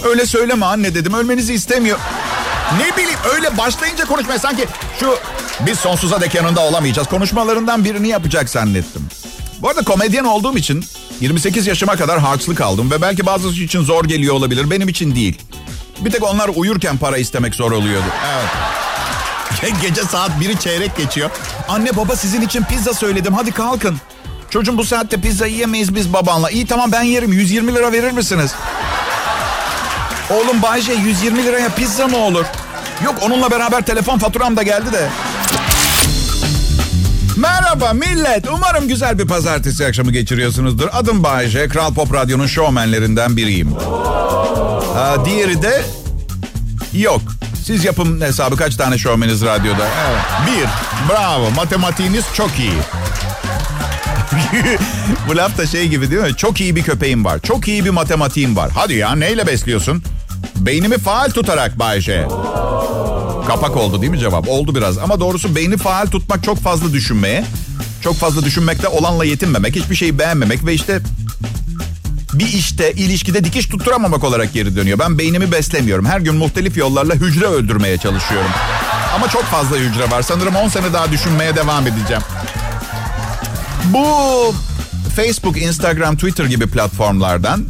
Öyle 0.04 0.26
söyleme 0.26 0.66
anne 0.66 0.94
dedim. 0.94 1.14
Ölmenizi 1.14 1.54
istemiyor. 1.54 1.98
Ne 2.78 2.96
bileyim 2.96 3.18
öyle 3.34 3.58
başlayınca 3.58 4.04
konuşmaya 4.04 4.38
sanki 4.38 4.66
şu 5.00 5.18
biz 5.60 5.78
sonsuza 5.78 6.20
dek 6.20 6.34
yanında 6.34 6.60
olamayacağız. 6.60 7.08
Konuşmalarından 7.08 7.84
birini 7.84 8.08
yapacak 8.08 8.48
zannettim. 8.48 9.08
Bu 9.62 9.68
arada 9.68 9.82
komedyen 9.82 10.24
olduğum 10.24 10.56
için 10.58 10.84
28 11.20 11.66
yaşıma 11.66 11.96
kadar 11.96 12.18
harçlık 12.18 12.60
aldım 12.60 12.90
ve 12.90 13.02
belki 13.02 13.26
bazısı 13.26 13.62
için 13.62 13.82
zor 13.82 14.04
geliyor 14.04 14.34
olabilir. 14.34 14.70
Benim 14.70 14.88
için 14.88 15.14
değil. 15.14 15.38
Bir 16.00 16.10
tek 16.10 16.22
onlar 16.22 16.50
uyurken 16.54 16.96
para 16.98 17.18
istemek 17.18 17.54
zor 17.54 17.72
oluyordu. 17.72 18.06
Evet. 18.34 19.74
Gece 19.82 20.02
saat 20.02 20.40
biri 20.40 20.60
çeyrek 20.60 20.96
geçiyor. 20.96 21.30
Anne 21.68 21.96
baba 21.96 22.16
sizin 22.16 22.40
için 22.40 22.64
pizza 22.64 22.94
söyledim 22.94 23.34
hadi 23.34 23.50
kalkın. 23.52 23.96
Çocuğum 24.50 24.78
bu 24.78 24.84
saatte 24.84 25.20
pizza 25.20 25.46
yiyemeyiz 25.46 25.94
biz 25.94 26.12
babanla. 26.12 26.50
İyi 26.50 26.66
tamam 26.66 26.92
ben 26.92 27.02
yerim 27.02 27.32
120 27.32 27.74
lira 27.74 27.92
verir 27.92 28.12
misiniz? 28.12 28.54
Oğlum 30.30 30.62
Bayce 30.62 30.92
120 30.92 31.44
liraya 31.44 31.68
pizza 31.68 32.08
mı 32.08 32.16
olur? 32.16 32.44
Yok 33.04 33.14
onunla 33.22 33.50
beraber 33.50 33.82
telefon 33.82 34.18
faturam 34.18 34.56
da 34.56 34.62
geldi 34.62 34.92
de. 34.92 35.08
Merhaba 37.38 37.92
millet. 37.92 38.48
Umarım 38.48 38.88
güzel 38.88 39.18
bir 39.18 39.26
pazartesi 39.26 39.86
akşamı 39.86 40.12
geçiriyorsunuzdur. 40.12 40.88
Adım 40.92 41.22
Bayece. 41.22 41.68
Kral 41.68 41.94
Pop 41.94 42.14
Radyo'nun 42.14 42.46
şovmenlerinden 42.46 43.36
biriyim. 43.36 43.76
Aa, 44.96 45.24
diğeri 45.24 45.62
de 45.62 45.82
yok. 46.92 47.22
Siz 47.64 47.84
yapın 47.84 48.20
hesabı 48.20 48.56
kaç 48.56 48.76
tane 48.76 48.98
şovmeniz 48.98 49.42
radyoda? 49.42 49.86
Evet. 50.08 50.20
Bir. 50.46 50.66
Bravo. 51.12 51.50
Matematiğiniz 51.50 52.24
çok 52.34 52.50
iyi. 52.58 52.72
Bu 55.28 55.36
laf 55.36 55.58
da 55.58 55.66
şey 55.66 55.88
gibi 55.88 56.10
değil 56.10 56.22
mi? 56.22 56.36
Çok 56.36 56.60
iyi 56.60 56.76
bir 56.76 56.82
köpeğim 56.82 57.24
var. 57.24 57.38
Çok 57.40 57.68
iyi 57.68 57.84
bir 57.84 57.90
matematiğim 57.90 58.56
var. 58.56 58.70
Hadi 58.74 58.94
ya 58.94 59.14
neyle 59.14 59.46
besliyorsun? 59.46 60.02
Beynimi 60.56 60.98
faal 60.98 61.30
tutarak 61.30 61.78
Bayce. 61.78 62.26
Kapak 63.48 63.76
oldu 63.76 64.00
değil 64.00 64.12
mi 64.12 64.18
cevap? 64.18 64.48
Oldu 64.48 64.74
biraz 64.74 64.98
ama 64.98 65.20
doğrusu 65.20 65.54
beyni 65.54 65.76
faal 65.76 66.06
tutmak 66.06 66.44
çok 66.44 66.58
fazla 66.58 66.92
düşünmeye, 66.92 67.44
çok 68.02 68.16
fazla 68.16 68.44
düşünmekte 68.44 68.88
olanla 68.88 69.24
yetinmemek, 69.24 69.76
hiçbir 69.76 69.96
şeyi 69.96 70.18
beğenmemek 70.18 70.66
ve 70.66 70.74
işte 70.74 71.00
bir 72.34 72.46
işte, 72.46 72.92
ilişkide 72.92 73.44
dikiş 73.44 73.66
tutturamamak 73.66 74.24
olarak 74.24 74.52
geri 74.52 74.76
dönüyor. 74.76 74.98
Ben 74.98 75.18
beynimi 75.18 75.52
beslemiyorum. 75.52 76.06
Her 76.06 76.20
gün 76.20 76.34
muhtelif 76.34 76.76
yollarla 76.76 77.14
hücre 77.14 77.46
öldürmeye 77.46 77.98
çalışıyorum. 77.98 78.50
Ama 79.14 79.28
çok 79.28 79.42
fazla 79.42 79.76
hücre 79.76 80.10
var. 80.10 80.22
Sanırım 80.22 80.56
10 80.56 80.68
sene 80.68 80.92
daha 80.92 81.12
düşünmeye 81.12 81.56
devam 81.56 81.86
edeceğim. 81.86 82.22
Bu 83.84 84.04
Facebook, 85.16 85.62
Instagram, 85.62 86.14
Twitter 86.14 86.44
gibi 86.44 86.66
platformlardan 86.66 87.64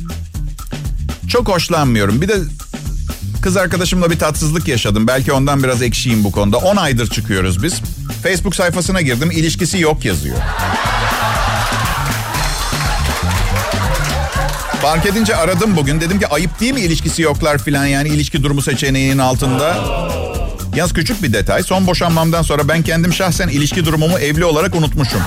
çok 1.28 1.48
hoşlanmıyorum. 1.48 2.20
Bir 2.20 2.28
de 2.28 2.34
kız 3.42 3.56
arkadaşımla 3.56 4.10
bir 4.10 4.18
tatsızlık 4.18 4.68
yaşadım. 4.68 5.06
Belki 5.06 5.32
ondan 5.32 5.62
biraz 5.62 5.82
ekşiyim 5.82 6.24
bu 6.24 6.32
konuda. 6.32 6.56
10 6.56 6.76
aydır 6.76 7.10
çıkıyoruz 7.10 7.62
biz. 7.62 7.80
Facebook 8.22 8.54
sayfasına 8.56 9.00
girdim. 9.00 9.30
İlişkisi 9.30 9.78
yok 9.78 10.04
yazıyor. 10.04 10.36
Fark 14.82 15.06
edince 15.06 15.36
aradım 15.36 15.76
bugün. 15.76 16.00
Dedim 16.00 16.18
ki 16.18 16.26
ayıp 16.26 16.60
değil 16.60 16.74
mi 16.74 16.80
ilişkisi 16.80 17.22
yoklar 17.22 17.58
filan 17.58 17.86
yani 17.86 18.08
ilişki 18.08 18.42
durumu 18.42 18.62
seçeneğinin 18.62 19.18
altında. 19.18 19.76
Yalnız 20.76 20.92
küçük 20.92 21.22
bir 21.22 21.32
detay. 21.32 21.62
Son 21.62 21.86
boşanmamdan 21.86 22.42
sonra 22.42 22.68
ben 22.68 22.82
kendim 22.82 23.12
şahsen 23.12 23.48
ilişki 23.48 23.84
durumumu 23.84 24.18
evli 24.18 24.44
olarak 24.44 24.74
unutmuşum. 24.74 25.20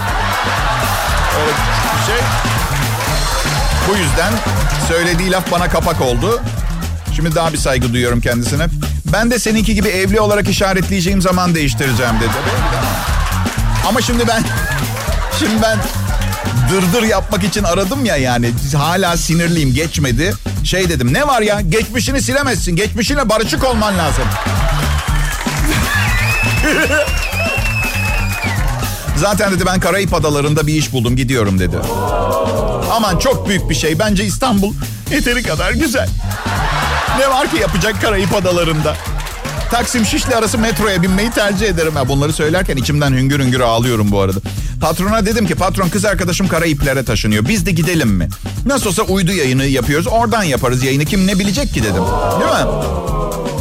Öyle 1.41 1.51
bir 1.51 2.05
şey. 2.05 2.21
Bu 3.89 3.97
yüzden 3.97 4.33
söylediği 4.87 5.31
laf 5.31 5.51
bana 5.51 5.69
kapak 5.69 6.01
oldu. 6.01 6.41
Şimdi 7.15 7.35
daha 7.35 7.53
bir 7.53 7.57
saygı 7.57 7.93
duyuyorum 7.93 8.21
kendisine. 8.21 8.67
Ben 9.13 9.31
de 9.31 9.39
seninki 9.39 9.75
gibi 9.75 9.87
evli 9.87 10.19
olarak 10.19 10.49
işaretleyeceğim 10.49 11.21
zaman 11.21 11.55
değiştireceğim 11.55 12.15
dedi. 12.19 12.29
Ama 13.87 14.01
şimdi 14.01 14.27
ben 14.27 14.43
şimdi 15.39 15.61
ben 15.61 15.77
dırdır 16.71 17.03
yapmak 17.03 17.43
için 17.43 17.63
aradım 17.63 18.05
ya 18.05 18.17
yani 18.17 18.51
hala 18.77 19.17
sinirliyim 19.17 19.73
geçmedi. 19.73 20.33
Şey 20.63 20.89
dedim 20.89 21.13
ne 21.13 21.27
var 21.27 21.41
ya 21.41 21.61
geçmişini 21.61 22.21
silemezsin. 22.21 22.75
Geçmişine 22.75 23.29
barışık 23.29 23.63
olman 23.63 23.97
lazım. 23.97 24.23
Zaten 29.15 29.51
dedi 29.51 29.65
ben 29.65 29.79
Karayip 29.79 30.13
Adaları'nda 30.13 30.67
bir 30.67 30.73
iş 30.73 30.93
buldum 30.93 31.15
gidiyorum 31.15 31.59
dedi. 31.59 31.77
Aman 32.91 33.19
çok 33.19 33.49
büyük 33.49 33.69
bir 33.69 33.75
şey. 33.75 33.99
Bence 33.99 34.25
İstanbul 34.25 34.73
yeteri 35.11 35.43
kadar 35.43 35.71
güzel. 35.71 36.09
Ne 37.19 37.29
var 37.29 37.51
ki 37.51 37.57
yapacak 37.57 38.01
Karayip 38.01 38.35
Adaları'nda? 38.35 38.95
Taksim 39.71 40.05
Şişli 40.05 40.35
arası 40.35 40.57
metroya 40.57 41.01
binmeyi 41.01 41.31
tercih 41.31 41.67
ederim. 41.67 41.95
Ha, 41.95 42.07
bunları 42.07 42.33
söylerken 42.33 42.77
içimden 42.77 43.11
hüngür 43.11 43.39
hüngür 43.39 43.59
ağlıyorum 43.59 44.11
bu 44.11 44.21
arada. 44.21 44.39
Patrona 44.81 45.25
dedim 45.25 45.47
ki 45.47 45.55
patron 45.55 45.89
kız 45.89 46.05
arkadaşım 46.05 46.47
Karayiplere 46.47 47.05
taşınıyor. 47.05 47.47
Biz 47.47 47.65
de 47.65 47.71
gidelim 47.71 48.09
mi? 48.09 48.29
Nasıl 48.65 48.89
olsa 48.89 49.01
uydu 49.03 49.31
yayını 49.33 49.65
yapıyoruz. 49.65 50.07
Oradan 50.07 50.43
yaparız 50.43 50.83
yayını. 50.83 51.05
Kim 51.05 51.27
ne 51.27 51.39
bilecek 51.39 51.73
ki 51.73 51.83
dedim. 51.83 52.03
Değil 52.39 52.51
mi? 52.51 52.71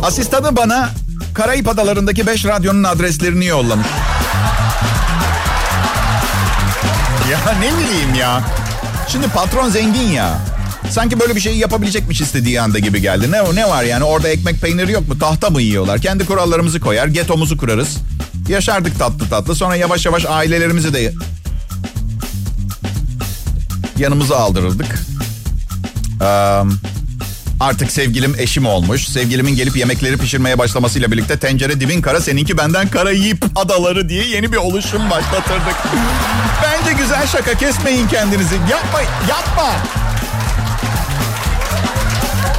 Asistanı 0.02 0.56
bana 0.56 0.88
Karayip 1.34 1.68
Adaları'ndaki 1.68 2.26
5 2.26 2.44
radyonun 2.44 2.84
adreslerini 2.84 3.46
yollamış. 3.46 3.86
Ya 7.30 7.38
ne 7.60 7.78
bileyim 7.78 8.14
ya. 8.14 8.40
Şimdi 9.08 9.28
patron 9.28 9.68
zengin 9.68 10.08
ya. 10.12 10.38
Sanki 10.90 11.20
böyle 11.20 11.36
bir 11.36 11.40
şeyi 11.40 11.58
yapabilecekmiş 11.58 12.20
istediği 12.20 12.60
anda 12.60 12.78
gibi 12.78 13.00
geldi. 13.02 13.32
Ne 13.32 13.54
ne 13.54 13.68
var 13.68 13.82
yani 13.82 14.04
orada 14.04 14.28
ekmek 14.28 14.60
peyniri 14.60 14.92
yok 14.92 15.08
mu? 15.08 15.18
Tahta 15.18 15.50
mı 15.50 15.62
yiyorlar? 15.62 16.00
Kendi 16.00 16.26
kurallarımızı 16.26 16.80
koyar, 16.80 17.06
getomuzu 17.06 17.56
kurarız. 17.56 17.96
Yaşardık 18.48 18.98
tatlı 18.98 19.28
tatlı. 19.28 19.54
Sonra 19.54 19.76
yavaş 19.76 20.06
yavaş 20.06 20.26
ailelerimizi 20.26 20.94
de 20.94 21.12
yanımıza 23.98 24.36
aldırırdık. 24.36 24.98
Ee, 26.22 26.62
artık 27.60 27.92
sevgilim 27.92 28.34
eşim 28.38 28.66
olmuş. 28.66 29.08
Sevgilimin 29.08 29.56
gelip 29.56 29.76
yemekleri 29.76 30.16
pişirmeye 30.16 30.58
başlamasıyla 30.58 31.12
birlikte 31.12 31.38
tencere 31.38 31.80
dibin 31.80 32.02
kara 32.02 32.20
seninki 32.20 32.58
benden 32.58 32.88
kara 32.88 33.10
yiyip 33.10 33.44
adaları 33.56 34.08
diye 34.08 34.24
yeni 34.28 34.52
bir 34.52 34.56
oluşum 34.56 35.10
başlatırdık. 35.10 35.76
Bence 36.62 37.02
güzel 37.02 37.26
şaka 37.26 37.54
kesmeyin 37.54 38.08
kendinizi. 38.08 38.54
Yapma 38.54 39.00
yapma. 39.28 39.72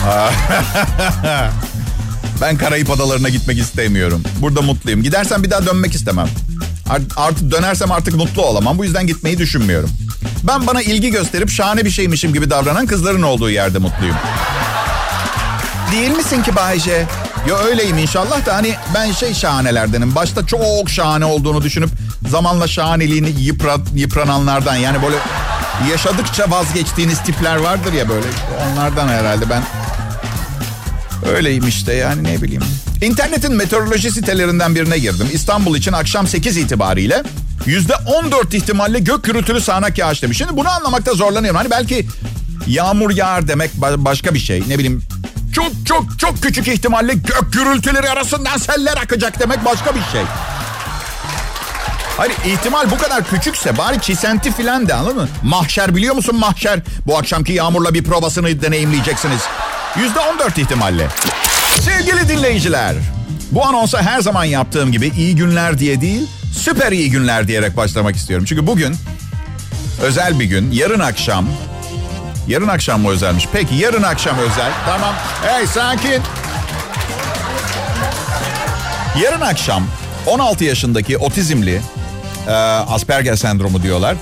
ben 2.41 2.57
Karayip 2.57 2.89
Adalarına 2.89 3.29
gitmek 3.29 3.59
istemiyorum. 3.59 4.23
Burada 4.41 4.61
mutluyum. 4.61 5.03
Gidersem 5.03 5.43
bir 5.43 5.51
daha 5.51 5.65
dönmek 5.65 5.95
istemem. 5.95 6.27
Artık 7.17 7.51
dönersem 7.51 7.91
artık 7.91 8.15
mutlu 8.15 8.45
olamam. 8.45 8.77
Bu 8.77 8.85
yüzden 8.85 9.07
gitmeyi 9.07 9.37
düşünmüyorum. 9.37 9.89
Ben 10.43 10.67
bana 10.67 10.81
ilgi 10.81 11.11
gösterip 11.11 11.49
şahane 11.49 11.85
bir 11.85 11.89
şeymişim 11.89 12.33
gibi 12.33 12.49
davranan 12.49 12.85
kızların 12.85 13.21
olduğu 13.21 13.49
yerde 13.49 13.77
mutluyum. 13.77 14.15
Değil 15.91 16.17
misin 16.17 16.43
ki 16.43 16.55
Bayce? 16.55 17.05
Yo 17.47 17.57
öyleyim 17.57 17.97
inşallah 17.97 18.45
da 18.45 18.55
hani 18.55 18.75
ben 18.93 19.11
şey 19.11 19.33
şahanelerdenim. 19.33 20.15
Başta 20.15 20.47
çok 20.47 20.89
şahane 20.89 21.25
olduğunu 21.25 21.61
düşünüp 21.61 21.89
zamanla 22.29 22.67
şahaneliğini 22.67 23.41
yıprat, 23.41 23.79
yıprananlardan. 23.95 24.75
Yani 24.75 25.03
böyle 25.03 25.15
yaşadıkça 25.91 26.51
vazgeçtiğiniz 26.51 27.23
tipler 27.23 27.55
vardır 27.55 27.93
ya 27.93 28.09
böyle. 28.09 28.27
Onlardan 28.65 29.07
herhalde 29.07 29.49
ben 29.49 29.63
öyleyim 31.25 31.67
işte 31.67 31.93
yani 31.93 32.23
ne 32.23 32.41
bileyim. 32.41 32.63
İnternetin 33.01 33.55
meteoroloji 33.55 34.11
sitelerinden 34.11 34.75
birine 34.75 34.97
girdim. 34.97 35.27
İstanbul 35.33 35.77
için 35.77 35.93
akşam 35.93 36.27
8 36.27 36.57
itibariyle 36.57 37.23
yüzde 37.65 37.93
14 37.95 38.53
ihtimalle 38.53 38.99
gök 38.99 39.23
gürültülü 39.23 39.61
sağanak 39.61 39.97
yağış 39.97 40.23
demiş. 40.23 40.37
Şimdi 40.37 40.57
bunu 40.57 40.69
anlamakta 40.69 41.13
zorlanıyorum. 41.13 41.57
Hani 41.57 41.71
belki 41.71 42.07
yağmur 42.67 43.11
yağar 43.11 43.47
demek 43.47 43.71
başka 43.75 44.33
bir 44.33 44.39
şey. 44.39 44.63
Ne 44.67 44.79
bileyim 44.79 45.03
çok 45.55 45.71
çok 45.85 46.19
çok 46.19 46.43
küçük 46.43 46.67
ihtimalle 46.67 47.13
gök 47.13 47.53
gürültüleri 47.53 48.09
arasından 48.09 48.57
seller 48.57 48.97
akacak 48.97 49.39
demek 49.39 49.65
başka 49.65 49.95
bir 49.95 50.03
şey. 50.11 50.21
Hayır 52.17 52.33
ihtimal 52.45 52.91
bu 52.91 52.97
kadar 52.97 53.29
küçükse 53.29 53.77
bari 53.77 54.01
çisenti 54.01 54.51
filan 54.51 54.87
de 54.87 54.93
anladın 54.93 55.17
mı? 55.17 55.27
Mahşer 55.43 55.95
biliyor 55.95 56.15
musun 56.15 56.35
mahşer? 56.39 56.79
Bu 57.07 57.17
akşamki 57.17 57.53
yağmurla 57.53 57.93
bir 57.93 58.03
probasını 58.03 58.61
deneyimleyeceksiniz. 58.61 59.41
Yüzde 59.99 60.19
on 60.19 60.39
dört 60.39 60.57
ihtimalle. 60.57 61.07
Sevgili 61.81 62.29
dinleyiciler. 62.29 62.95
Bu 63.51 63.65
anonsa 63.65 64.01
her 64.01 64.21
zaman 64.21 64.43
yaptığım 64.45 64.91
gibi 64.91 65.11
iyi 65.17 65.35
günler 65.35 65.79
diye 65.79 66.01
değil, 66.01 66.27
süper 66.53 66.91
iyi 66.91 67.11
günler 67.11 67.47
diyerek 67.47 67.77
başlamak 67.77 68.15
istiyorum. 68.15 68.45
Çünkü 68.49 68.67
bugün 68.67 68.95
özel 70.01 70.39
bir 70.39 70.45
gün. 70.45 70.71
Yarın 70.71 70.99
akşam 70.99 71.45
Yarın 72.47 72.67
akşam 72.67 73.01
mı 73.01 73.09
özelmiş? 73.09 73.47
Peki 73.53 73.75
yarın 73.75 74.03
akşam 74.03 74.37
özel. 74.37 74.71
Tamam. 74.85 75.15
Hey 75.43 75.67
sakin. 75.67 76.21
Yarın 79.23 79.41
akşam 79.41 79.83
16 80.25 80.63
yaşındaki 80.63 81.17
otizmli 81.17 81.81
e, 82.47 82.51
Asperger 82.51 83.35
sendromu 83.35 83.83
diyorlar. 83.83 84.15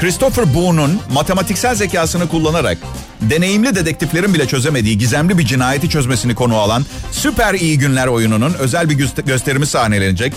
Christopher 0.00 0.54
Boone'un 0.54 1.00
matematiksel 1.12 1.74
zekasını 1.74 2.28
kullanarak 2.28 2.78
deneyimli 3.20 3.74
dedektiflerin 3.74 4.34
bile 4.34 4.46
çözemediği 4.46 4.98
gizemli 4.98 5.38
bir 5.38 5.46
cinayeti 5.46 5.88
çözmesini 5.88 6.34
konu 6.34 6.56
alan 6.56 6.86
Süper 7.12 7.54
İyi 7.54 7.78
Günler 7.78 8.06
oyununun 8.06 8.54
özel 8.54 8.90
bir 8.90 8.94
gösterimi 9.26 9.66
sahnelenecek. 9.66 10.32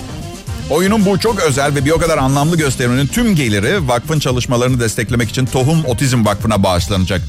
Oyunun 0.70 1.06
bu 1.06 1.20
çok 1.20 1.40
özel 1.40 1.76
ve 1.76 1.86
bir 1.86 1.92
o 1.92 1.98
kadar 1.98 2.18
anlamlı 2.18 2.58
gösteriminin 2.58 3.08
tüm 3.08 3.36
geliri 3.36 3.88
vakfın 3.88 4.20
çalışmalarını 4.20 4.80
desteklemek 4.80 5.30
için 5.30 5.46
Tohum 5.46 5.86
Otizm 5.86 6.26
Vakfı'na 6.26 6.64
bağışlanacak. 6.64 7.22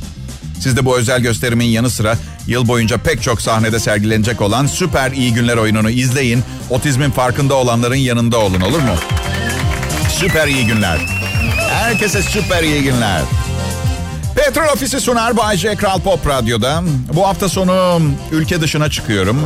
Siz 0.61 0.77
de 0.77 0.85
bu 0.85 0.99
özel 0.99 1.21
gösterimin 1.21 1.67
yanı 1.67 1.91
sıra 1.91 2.17
yıl 2.47 2.69
boyunca 2.69 2.97
pek 2.99 3.23
çok 3.23 3.41
sahnede 3.41 3.81
sergilenecek 3.81 4.41
olan 4.41 4.67
Süper 4.67 5.13
İyi 5.13 5.35
Günler 5.35 5.57
oyununu 5.57 5.91
izleyin. 5.91 6.43
Otizmin 6.71 7.11
farkında 7.11 7.55
olanların 7.55 7.95
yanında 7.95 8.39
olun 8.39 8.61
olur 8.61 8.79
mu? 8.79 8.95
Süper 10.21 10.49
iyi 10.49 10.67
günler. 10.67 10.99
Herkese 11.71 12.23
süper 12.23 12.63
iyi 12.63 12.83
günler. 12.83 13.23
Petrol 14.39 14.69
Ofisi 14.75 15.01
sunar 15.01 15.37
Bay 15.37 15.57
J. 15.57 15.77
Kral 15.77 16.01
Pop 16.01 16.27
Radyo'da. 16.27 16.83
Bu 17.15 17.29
hafta 17.29 17.49
sonu 17.49 18.01
ülke 18.33 18.61
dışına 18.61 18.91
çıkıyorum. 18.91 19.45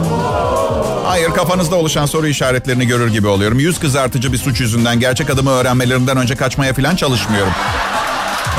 Hayır 1.04 1.30
kafanızda 1.30 1.76
oluşan 1.76 2.06
soru 2.06 2.26
işaretlerini 2.26 2.86
görür 2.86 3.12
gibi 3.12 3.26
oluyorum. 3.26 3.58
Yüz 3.58 3.80
kızartıcı 3.80 4.32
bir 4.32 4.38
suç 4.38 4.60
yüzünden 4.60 5.00
gerçek 5.00 5.30
adımı 5.30 5.50
öğrenmelerinden 5.50 6.16
önce 6.16 6.36
kaçmaya 6.36 6.74
falan 6.74 6.96
çalışmıyorum. 6.96 7.52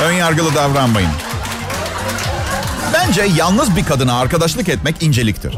Ön 0.02 0.12
yargılı 0.12 0.54
davranmayın. 0.54 1.10
Bence 2.92 3.26
yalnız 3.36 3.76
bir 3.76 3.84
kadına 3.84 4.18
arkadaşlık 4.18 4.68
etmek 4.68 5.02
inceliktir. 5.02 5.54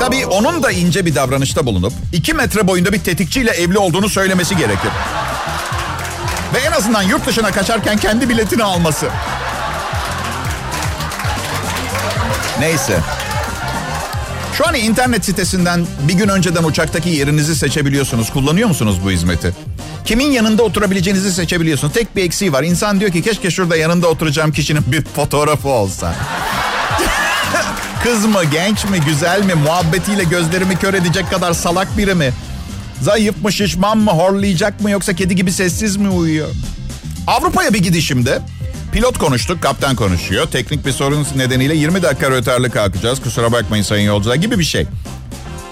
Tabii 0.00 0.26
onun 0.26 0.62
da 0.62 0.70
ince 0.70 1.06
bir 1.06 1.14
davranışta 1.14 1.66
bulunup 1.66 1.92
iki 2.12 2.34
metre 2.34 2.66
boyunda 2.68 2.92
bir 2.92 2.98
tetikçiyle 2.98 3.50
evli 3.50 3.78
olduğunu 3.78 4.08
söylemesi 4.08 4.56
gerekir. 4.56 4.90
Ve 6.54 6.58
en 6.58 6.72
azından 6.72 7.02
yurt 7.02 7.26
dışına 7.26 7.50
kaçarken 7.50 7.96
kendi 7.96 8.28
biletini 8.28 8.64
alması. 8.64 9.06
Neyse. 12.60 12.98
Şu 14.58 14.68
an 14.68 14.74
internet 14.74 15.24
sitesinden 15.24 15.86
bir 16.08 16.14
gün 16.14 16.28
önceden 16.28 16.64
uçaktaki 16.64 17.08
yerinizi 17.08 17.56
seçebiliyorsunuz. 17.56 18.30
Kullanıyor 18.30 18.68
musunuz 18.68 18.96
bu 19.04 19.10
hizmeti? 19.10 19.54
Kimin 20.04 20.30
yanında 20.30 20.62
oturabileceğinizi 20.62 21.32
seçebiliyorsunuz. 21.32 21.94
Tek 21.94 22.16
bir 22.16 22.24
eksiği 22.24 22.52
var. 22.52 22.62
İnsan 22.62 23.00
diyor 23.00 23.12
ki 23.12 23.22
keşke 23.22 23.50
şurada 23.50 23.76
yanında 23.76 24.08
oturacağım 24.08 24.52
kişinin 24.52 24.82
bir 24.86 25.04
fotoğrafı 25.04 25.68
olsa. 25.68 26.14
Kız 28.04 28.26
mı, 28.26 28.44
genç 28.52 28.84
mi, 28.84 29.00
güzel 29.06 29.44
mi, 29.44 29.54
muhabbetiyle 29.54 30.24
gözlerimi 30.24 30.76
kör 30.76 30.94
edecek 30.94 31.30
kadar 31.30 31.52
salak 31.52 31.98
biri 31.98 32.14
mi? 32.14 32.32
Zayıf 33.00 33.42
mı, 33.42 33.52
şişman 33.52 33.98
mı, 33.98 34.10
horlayacak 34.10 34.80
mı 34.80 34.90
yoksa 34.90 35.12
kedi 35.12 35.36
gibi 35.36 35.52
sessiz 35.52 35.96
mi 35.96 36.08
uyuyor? 36.08 36.48
Avrupa'ya 37.26 37.74
bir 37.74 37.82
gidişimde 37.82 38.38
pilot 38.92 39.18
konuştuk, 39.18 39.62
kaptan 39.62 39.96
konuşuyor. 39.96 40.46
Teknik 40.46 40.86
bir 40.86 40.92
sorun 40.92 41.26
nedeniyle 41.36 41.74
20 41.74 42.02
dakika 42.02 42.30
rötarlı 42.30 42.70
kalkacağız. 42.70 43.22
Kusura 43.22 43.52
bakmayın 43.52 43.82
sayın 43.82 44.06
yolcular 44.06 44.34
gibi 44.34 44.58
bir 44.58 44.64
şey. 44.64 44.86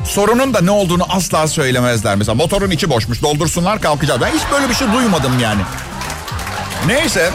Sorunun 0.04 0.54
da 0.54 0.60
ne 0.60 0.70
olduğunu 0.70 1.04
asla 1.08 1.48
söylemezler. 1.48 2.16
Mesela 2.16 2.34
motorun 2.34 2.70
içi 2.70 2.90
boşmuş, 2.90 3.22
doldursunlar 3.22 3.80
kalkacağız. 3.80 4.20
Ben 4.20 4.30
hiç 4.30 4.42
böyle 4.52 4.68
bir 4.68 4.74
şey 4.74 4.92
duymadım 4.92 5.40
yani. 5.40 5.62
Neyse. 6.86 7.30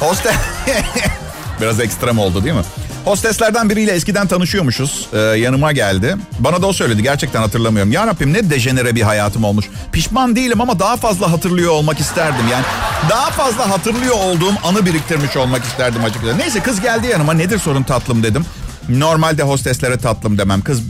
Hostel... 0.00 0.34
Biraz 1.60 1.80
ekstrem 1.80 2.18
oldu 2.18 2.44
değil 2.44 2.54
mi? 2.54 2.62
Hosteslerden 3.04 3.70
biriyle 3.70 3.92
eskiden 3.92 4.26
tanışıyormuşuz. 4.26 5.08
Ee, 5.12 5.18
yanıma 5.18 5.72
geldi. 5.72 6.16
Bana 6.38 6.62
da 6.62 6.66
o 6.66 6.72
söyledi. 6.72 7.02
Gerçekten 7.02 7.40
hatırlamıyorum. 7.40 7.92
Ya 7.92 8.06
Rabbim 8.06 8.32
ne 8.32 8.50
dejenere 8.50 8.94
bir 8.94 9.02
hayatım 9.02 9.44
olmuş. 9.44 9.66
Pişman 9.92 10.36
değilim 10.36 10.60
ama 10.60 10.78
daha 10.78 10.96
fazla 10.96 11.32
hatırlıyor 11.32 11.72
olmak 11.72 12.00
isterdim. 12.00 12.44
Yani 12.52 12.64
daha 13.10 13.30
fazla 13.30 13.70
hatırlıyor 13.70 14.14
olduğum 14.14 14.52
anı 14.64 14.86
biriktirmiş 14.86 15.36
olmak 15.36 15.64
isterdim 15.64 16.04
açıkçası. 16.04 16.38
Neyse 16.38 16.60
kız 16.60 16.80
geldi 16.80 17.06
yanıma. 17.06 17.32
Nedir 17.32 17.58
sorun 17.58 17.82
tatlım 17.82 18.22
dedim. 18.22 18.44
Normalde 18.88 19.42
hosteslere 19.42 19.98
tatlım 19.98 20.38
demem. 20.38 20.62
Kız 20.62 20.82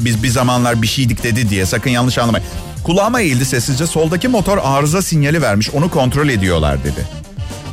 biz 0.00 0.22
bir 0.22 0.28
zamanlar 0.28 0.82
bir 0.82 0.86
şeydik 0.86 1.22
dedi 1.22 1.50
diye 1.50 1.66
sakın 1.66 1.90
yanlış 1.90 2.18
anlamayın. 2.18 2.46
Kulağıma 2.84 3.20
eğildi 3.20 3.44
sessizce. 3.44 3.86
Soldaki 3.86 4.28
motor 4.28 4.58
arıza 4.62 5.02
sinyali 5.02 5.42
vermiş. 5.42 5.70
Onu 5.70 5.90
kontrol 5.90 6.28
ediyorlar 6.28 6.84
dedi. 6.84 7.08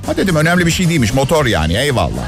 Ha 0.06 0.18
dedim 0.18 0.36
önemli 0.36 0.66
bir 0.66 0.72
şey 0.72 0.90
değilmiş. 0.90 1.14
Motor 1.14 1.46
yani 1.46 1.74
eyvallah. 1.78 2.24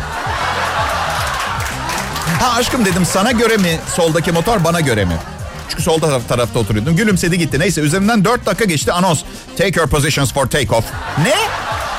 Ha 2.40 2.54
aşkım 2.58 2.86
dedim 2.86 3.06
sana 3.06 3.32
göre 3.32 3.58
mi 3.58 3.80
soldaki 3.96 4.32
motor 4.32 4.64
bana 4.64 4.80
göre 4.80 5.06
mi? 5.06 5.18
Çünkü 5.70 5.84
sol 5.84 6.00
taraf, 6.00 6.30
tarafta 6.30 6.60
oturuyordum. 6.60 6.96
Gülümsedi 6.96 7.38
gitti. 7.38 7.60
Neyse 7.60 7.82
üzerinden 7.82 8.26
4 8.26 8.46
dakika 8.46 8.66
geçti 8.66 8.92
anons. 8.92 9.20
Take 9.58 9.80
your 9.80 9.90
positions 9.90 10.34
for 10.34 10.46
take 10.46 10.76
off. 10.76 10.86
Ne? 11.24 11.36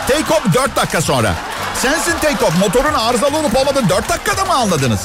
Take 0.09 0.35
off 0.35 0.55
4 0.55 0.77
dakika 0.77 1.01
sonra. 1.01 1.35
Sensin 1.83 2.13
take 2.23 2.45
off. 2.45 2.59
Motorun 2.59 2.95
arızalı 2.95 3.39
olup 3.39 3.57
olmadığını 3.57 3.89
4 3.89 4.09
dakikada 4.09 4.45
mı 4.45 4.53
anladınız? 4.55 5.01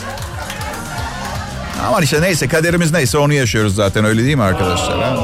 Ama 1.87 2.01
işte 2.01 2.21
neyse 2.21 2.47
kaderimiz 2.47 2.91
neyse 2.91 3.17
onu 3.17 3.33
yaşıyoruz 3.33 3.75
zaten 3.75 4.05
öyle 4.05 4.23
değil 4.23 4.35
mi 4.35 4.43
arkadaşlar? 4.43 5.03
Ha? 5.03 5.15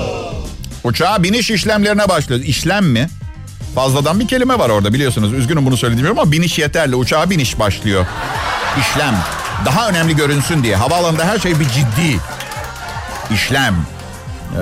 Uçağa 0.84 1.24
biniş 1.24 1.52
işlemlerine 1.52 2.10
başlıyoruz. 2.10 2.48
İşlem 2.48 2.86
mi? 2.86 3.10
Fazladan 3.76 4.20
bir 4.20 4.28
kelime 4.28 4.60
var 4.60 4.70
orada 4.70 4.94
biliyorsunuz. 4.94 5.34
Üzgünüm 5.34 5.66
bunu 5.66 5.78
söylediğim 5.78 6.20
ama 6.20 6.32
biniş 6.32 6.60
yeterli. 6.60 6.96
Uçağa 6.96 7.30
biniş 7.30 7.60
başlıyor. 7.60 8.06
İşlem. 8.80 9.16
Daha 9.66 9.90
önemli 9.90 10.16
görünsün 10.16 10.64
diye. 10.64 10.76
Havaalanında 10.76 11.26
her 11.26 11.40
şey 11.40 11.60
bir 11.60 11.70
ciddi. 11.70 12.20
İşlem. 13.34 13.76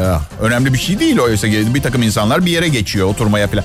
Ya, 0.02 0.22
önemli 0.42 0.74
bir 0.74 0.80
şey 0.80 1.00
değil 1.00 1.20
oysa 1.20 1.48
bir 1.48 1.82
takım 1.82 2.04
insanlar 2.04 2.46
bir 2.46 2.52
yere 2.52 2.68
geçiyor 2.68 3.08
oturmaya 3.08 3.48
falan. 3.48 3.64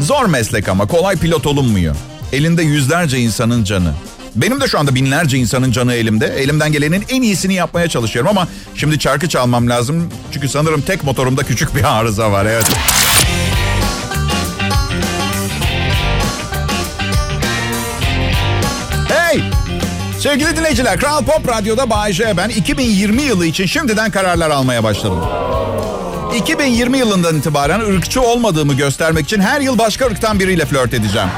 Zor 0.00 0.26
meslek 0.26 0.68
ama 0.68 0.86
kolay 0.86 1.16
pilot 1.16 1.46
olunmuyor. 1.46 1.96
Elinde 2.32 2.62
yüzlerce 2.62 3.18
insanın 3.18 3.64
canı. 3.64 3.92
Benim 4.36 4.60
de 4.60 4.68
şu 4.68 4.78
anda 4.78 4.94
binlerce 4.94 5.38
insanın 5.38 5.72
canı 5.72 5.94
elimde. 5.94 6.26
Elimden 6.26 6.72
gelenin 6.72 7.04
en 7.08 7.22
iyisini 7.22 7.54
yapmaya 7.54 7.88
çalışıyorum 7.88 8.30
ama 8.30 8.48
şimdi 8.74 8.98
çarkı 8.98 9.28
çalmam 9.28 9.68
lazım. 9.68 10.08
Çünkü 10.32 10.48
sanırım 10.48 10.80
tek 10.80 11.04
motorumda 11.04 11.42
küçük 11.42 11.76
bir 11.76 11.98
arıza 11.98 12.32
var. 12.32 12.46
Evet. 12.46 12.66
Hey! 19.08 19.61
Sevgili 20.22 20.56
dinleyiciler, 20.56 21.00
Kral 21.00 21.24
Pop 21.24 21.48
Radyo'da 21.48 21.90
Bay 21.90 22.12
ben 22.36 22.48
2020 22.48 23.22
yılı 23.22 23.46
için 23.46 23.66
şimdiden 23.66 24.10
kararlar 24.10 24.50
almaya 24.50 24.84
başladım. 24.84 25.24
2020 26.36 26.98
yılından 26.98 27.36
itibaren 27.36 27.80
ırkçı 27.80 28.22
olmadığımı 28.22 28.74
göstermek 28.74 29.24
için 29.24 29.40
her 29.40 29.60
yıl 29.60 29.78
başka 29.78 30.06
ırktan 30.06 30.40
biriyle 30.40 30.66
flört 30.66 30.94
edeceğim. 30.94 31.28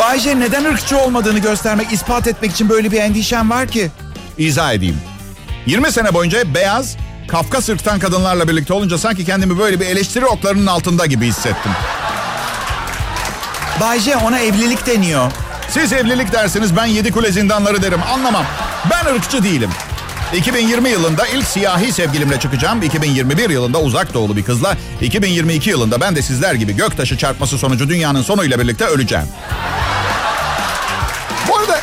Bay 0.00 0.20
neden 0.40 0.64
ırkçı 0.64 0.98
olmadığını 0.98 1.38
göstermek, 1.38 1.92
ispat 1.92 2.26
etmek 2.26 2.50
için 2.50 2.68
böyle 2.68 2.92
bir 2.92 3.00
endişem 3.00 3.50
var 3.50 3.68
ki? 3.68 3.90
İzah 4.38 4.72
edeyim. 4.72 5.00
20 5.66 5.92
sene 5.92 6.14
boyunca 6.14 6.54
beyaz, 6.54 6.96
Kafkas 7.28 7.68
ırktan 7.68 7.98
kadınlarla 7.98 8.48
birlikte 8.48 8.72
olunca 8.72 8.98
sanki 8.98 9.24
kendimi 9.24 9.58
böyle 9.58 9.80
bir 9.80 9.86
eleştiri 9.86 10.26
oklarının 10.26 10.66
altında 10.66 11.06
gibi 11.06 11.26
hissettim. 11.26 11.72
Bay 13.80 14.00
J 14.00 14.16
ona 14.16 14.38
evlilik 14.38 14.86
deniyor. 14.86 15.32
Siz 15.70 15.92
evlilik 15.92 16.32
dersiniz 16.32 16.76
ben 16.76 16.86
yedi 16.86 17.10
kule 17.10 17.32
zindanları 17.32 17.82
derim 17.82 18.00
anlamam. 18.02 18.44
Ben 18.90 19.14
ırkçı 19.14 19.42
değilim. 19.42 19.70
2020 20.34 20.88
yılında 20.88 21.26
ilk 21.26 21.46
siyahi 21.46 21.92
sevgilimle 21.92 22.40
çıkacağım. 22.40 22.82
2021 22.82 23.50
yılında 23.50 23.80
uzak 23.80 24.14
doğulu 24.14 24.36
bir 24.36 24.42
kızla. 24.42 24.76
2022 25.00 25.70
yılında 25.70 26.00
ben 26.00 26.16
de 26.16 26.22
sizler 26.22 26.54
gibi 26.54 26.76
göktaşı 26.76 27.18
çarpması 27.18 27.58
sonucu 27.58 27.88
dünyanın 27.88 28.22
sonuyla 28.22 28.58
birlikte 28.58 28.84
öleceğim. 28.84 29.26
Bu 31.48 31.56
arada 31.56 31.80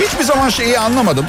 hiçbir 0.00 0.24
zaman 0.24 0.48
şeyi 0.48 0.78
anlamadım. 0.78 1.26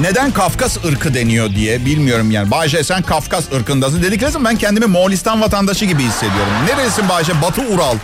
Neden 0.00 0.30
Kafkas 0.30 0.84
ırkı 0.84 1.14
deniyor 1.14 1.50
diye 1.50 1.84
bilmiyorum 1.84 2.30
yani. 2.30 2.50
Bayşe 2.50 2.84
sen 2.84 3.02
Kafkas 3.02 3.52
ırkındasın. 3.52 4.02
Dedikleri 4.02 4.44
ben 4.44 4.56
kendimi 4.56 4.86
Moğolistan 4.86 5.40
vatandaşı 5.40 5.84
gibi 5.84 6.02
hissediyorum. 6.02 6.52
Neresin 6.66 7.08
Bayşe? 7.08 7.42
Batı 7.42 7.62
Ural. 7.62 7.96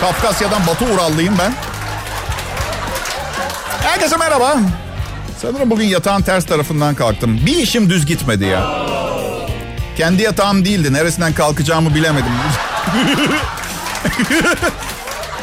Kafkasya'dan 0.00 0.66
Batı 0.66 0.84
Urallıyım 0.84 1.34
ben. 1.38 1.52
Herkese 3.82 4.16
merhaba. 4.16 4.56
Sanırım 5.42 5.70
bugün 5.70 5.84
yatağın 5.84 6.22
ters 6.22 6.46
tarafından 6.46 6.94
kalktım. 6.94 7.40
Bir 7.46 7.56
işim 7.56 7.90
düz 7.90 8.06
gitmedi 8.06 8.44
ya. 8.44 8.66
Kendi 9.96 10.22
yatağım 10.22 10.64
değildi. 10.64 10.92
Neresinden 10.92 11.32
kalkacağımı 11.32 11.94
bilemedim. 11.94 12.32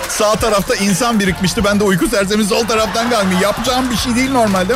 Sağ 0.09 0.35
tarafta 0.35 0.75
insan 0.75 1.19
birikmişti. 1.19 1.63
Ben 1.63 1.79
de 1.79 1.83
uyku 1.83 2.07
sersemi 2.07 2.45
sol 2.45 2.67
taraftan 2.67 3.09
kalkmış. 3.09 3.41
Yapacağım 3.41 3.91
bir 3.91 3.97
şey 3.97 4.15
değil 4.15 4.31
normalde. 4.31 4.73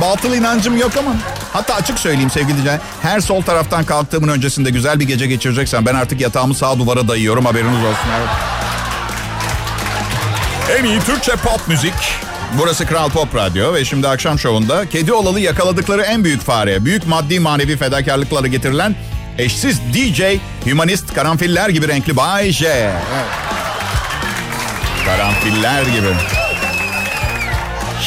Batıl 0.00 0.34
inancım 0.34 0.76
yok 0.76 0.92
ama. 0.98 1.10
Hatta 1.52 1.74
açık 1.74 1.98
söyleyeyim 1.98 2.30
sevgili 2.30 2.48
dinleyiciler. 2.50 2.78
Her 3.02 3.20
sol 3.20 3.42
taraftan 3.42 3.84
kalktığımın 3.84 4.28
öncesinde 4.28 4.70
güzel 4.70 5.00
bir 5.00 5.06
gece 5.06 5.26
geçireceksen 5.26 5.86
ben 5.86 5.94
artık 5.94 6.20
yatağımı 6.20 6.54
sağ 6.54 6.78
duvara 6.78 7.08
dayıyorum. 7.08 7.44
Haberiniz 7.44 7.84
olsun. 7.84 8.08
Evet. 8.18 8.57
En 10.76 10.84
iyi 10.84 11.00
Türkçe 11.00 11.32
pop 11.32 11.68
müzik. 11.68 11.94
Burası 12.58 12.86
Kral 12.86 13.10
Pop 13.10 13.34
Radyo 13.34 13.74
ve 13.74 13.84
şimdi 13.84 14.08
akşam 14.08 14.38
şovunda 14.38 14.88
kedi 14.88 15.12
olalı 15.12 15.40
yakaladıkları 15.40 16.02
en 16.02 16.24
büyük 16.24 16.42
fare, 16.42 16.84
büyük 16.84 17.06
maddi 17.06 17.40
manevi 17.40 17.76
fedakarlıkları 17.76 18.46
getirilen 18.46 18.94
eşsiz 19.38 19.80
DJ, 19.80 20.22
humanist, 20.64 21.14
karanfiller 21.14 21.68
gibi 21.68 21.88
renkli 21.88 22.16
Bay 22.16 22.50
J. 22.50 22.92
Karanfiller 25.06 25.82
gibi. 25.82 26.14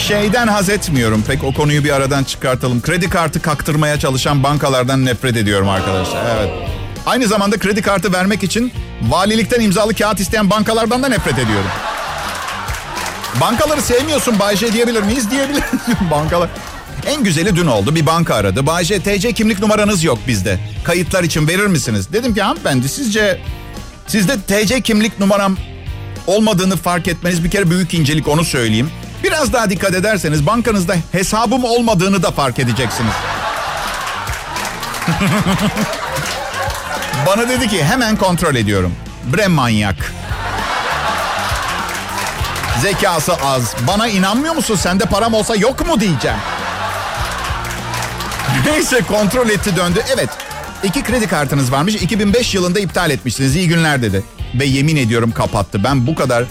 Şeyden 0.07 0.47
haz 0.47 0.69
etmiyorum 0.69 1.23
pek 1.27 1.43
o 1.43 1.53
konuyu 1.53 1.83
bir 1.83 1.91
aradan 1.91 2.23
çıkartalım. 2.23 2.81
Kredi 2.81 3.09
kartı 3.09 3.41
kaktırmaya 3.41 3.99
çalışan 3.99 4.43
bankalardan 4.43 5.05
nefret 5.05 5.37
ediyorum 5.37 5.69
arkadaşlar. 5.69 6.25
Evet. 6.37 6.49
Aynı 7.05 7.27
zamanda 7.27 7.57
kredi 7.57 7.81
kartı 7.81 8.13
vermek 8.13 8.43
için 8.43 8.73
valilikten 9.01 9.61
imzalı 9.61 9.93
kağıt 9.93 10.19
isteyen 10.19 10.49
bankalardan 10.49 11.03
da 11.03 11.07
nefret 11.07 11.39
ediyorum. 11.39 11.71
Bankaları 13.41 13.81
sevmiyorsun 13.81 14.39
Bayce 14.39 14.73
diyebilir 14.73 15.03
miyiz? 15.03 15.31
Diyebilir 15.31 15.63
Bankalar. 16.11 16.49
En 17.07 17.23
güzeli 17.23 17.55
dün 17.55 17.67
oldu. 17.67 17.95
Bir 17.95 18.05
banka 18.05 18.35
aradı. 18.35 18.65
Bayce 18.65 18.99
TC 18.99 19.33
kimlik 19.33 19.59
numaranız 19.59 20.03
yok 20.03 20.19
bizde. 20.27 20.59
Kayıtlar 20.83 21.23
için 21.23 21.47
verir 21.47 21.67
misiniz? 21.67 22.13
Dedim 22.13 22.33
ki 22.33 22.41
hanımefendi 22.41 22.89
sizce 22.89 23.39
sizde 24.07 24.39
TC 24.41 24.81
kimlik 24.81 25.19
numaram 25.19 25.57
olmadığını 26.27 26.77
fark 26.77 27.07
etmeniz 27.07 27.43
bir 27.43 27.51
kere 27.51 27.69
büyük 27.69 27.93
incelik 27.93 28.27
onu 28.27 28.45
söyleyeyim. 28.45 28.91
Biraz 29.23 29.53
daha 29.53 29.69
dikkat 29.69 29.93
ederseniz 29.93 30.47
bankanızda 30.47 30.95
hesabım 31.11 31.63
olmadığını 31.63 32.23
da 32.23 32.31
fark 32.31 32.59
edeceksiniz. 32.59 33.13
Bana 37.27 37.49
dedi 37.49 37.67
ki 37.67 37.83
hemen 37.83 38.15
kontrol 38.17 38.55
ediyorum. 38.55 38.93
Bre 39.33 39.47
manyak. 39.47 40.13
Zekası 42.81 43.33
az. 43.33 43.75
Bana 43.87 44.07
inanmıyor 44.07 44.55
musun? 44.55 44.75
Sende 44.75 45.05
param 45.05 45.33
olsa 45.33 45.55
yok 45.55 45.87
mu 45.87 45.99
diyeceğim. 45.99 46.37
Neyse 48.65 49.01
kontrol 49.01 49.49
etti 49.49 49.75
döndü. 49.75 50.03
Evet 50.13 50.29
iki 50.83 51.03
kredi 51.03 51.27
kartınız 51.27 51.71
varmış. 51.71 51.95
2005 51.95 52.55
yılında 52.55 52.79
iptal 52.79 53.11
etmişsiniz. 53.11 53.55
İyi 53.55 53.67
günler 53.67 54.01
dedi. 54.01 54.23
Ve 54.59 54.65
yemin 54.65 54.95
ediyorum 54.95 55.31
kapattı. 55.31 55.83
Ben 55.83 56.07
bu 56.07 56.15
kadar 56.15 56.45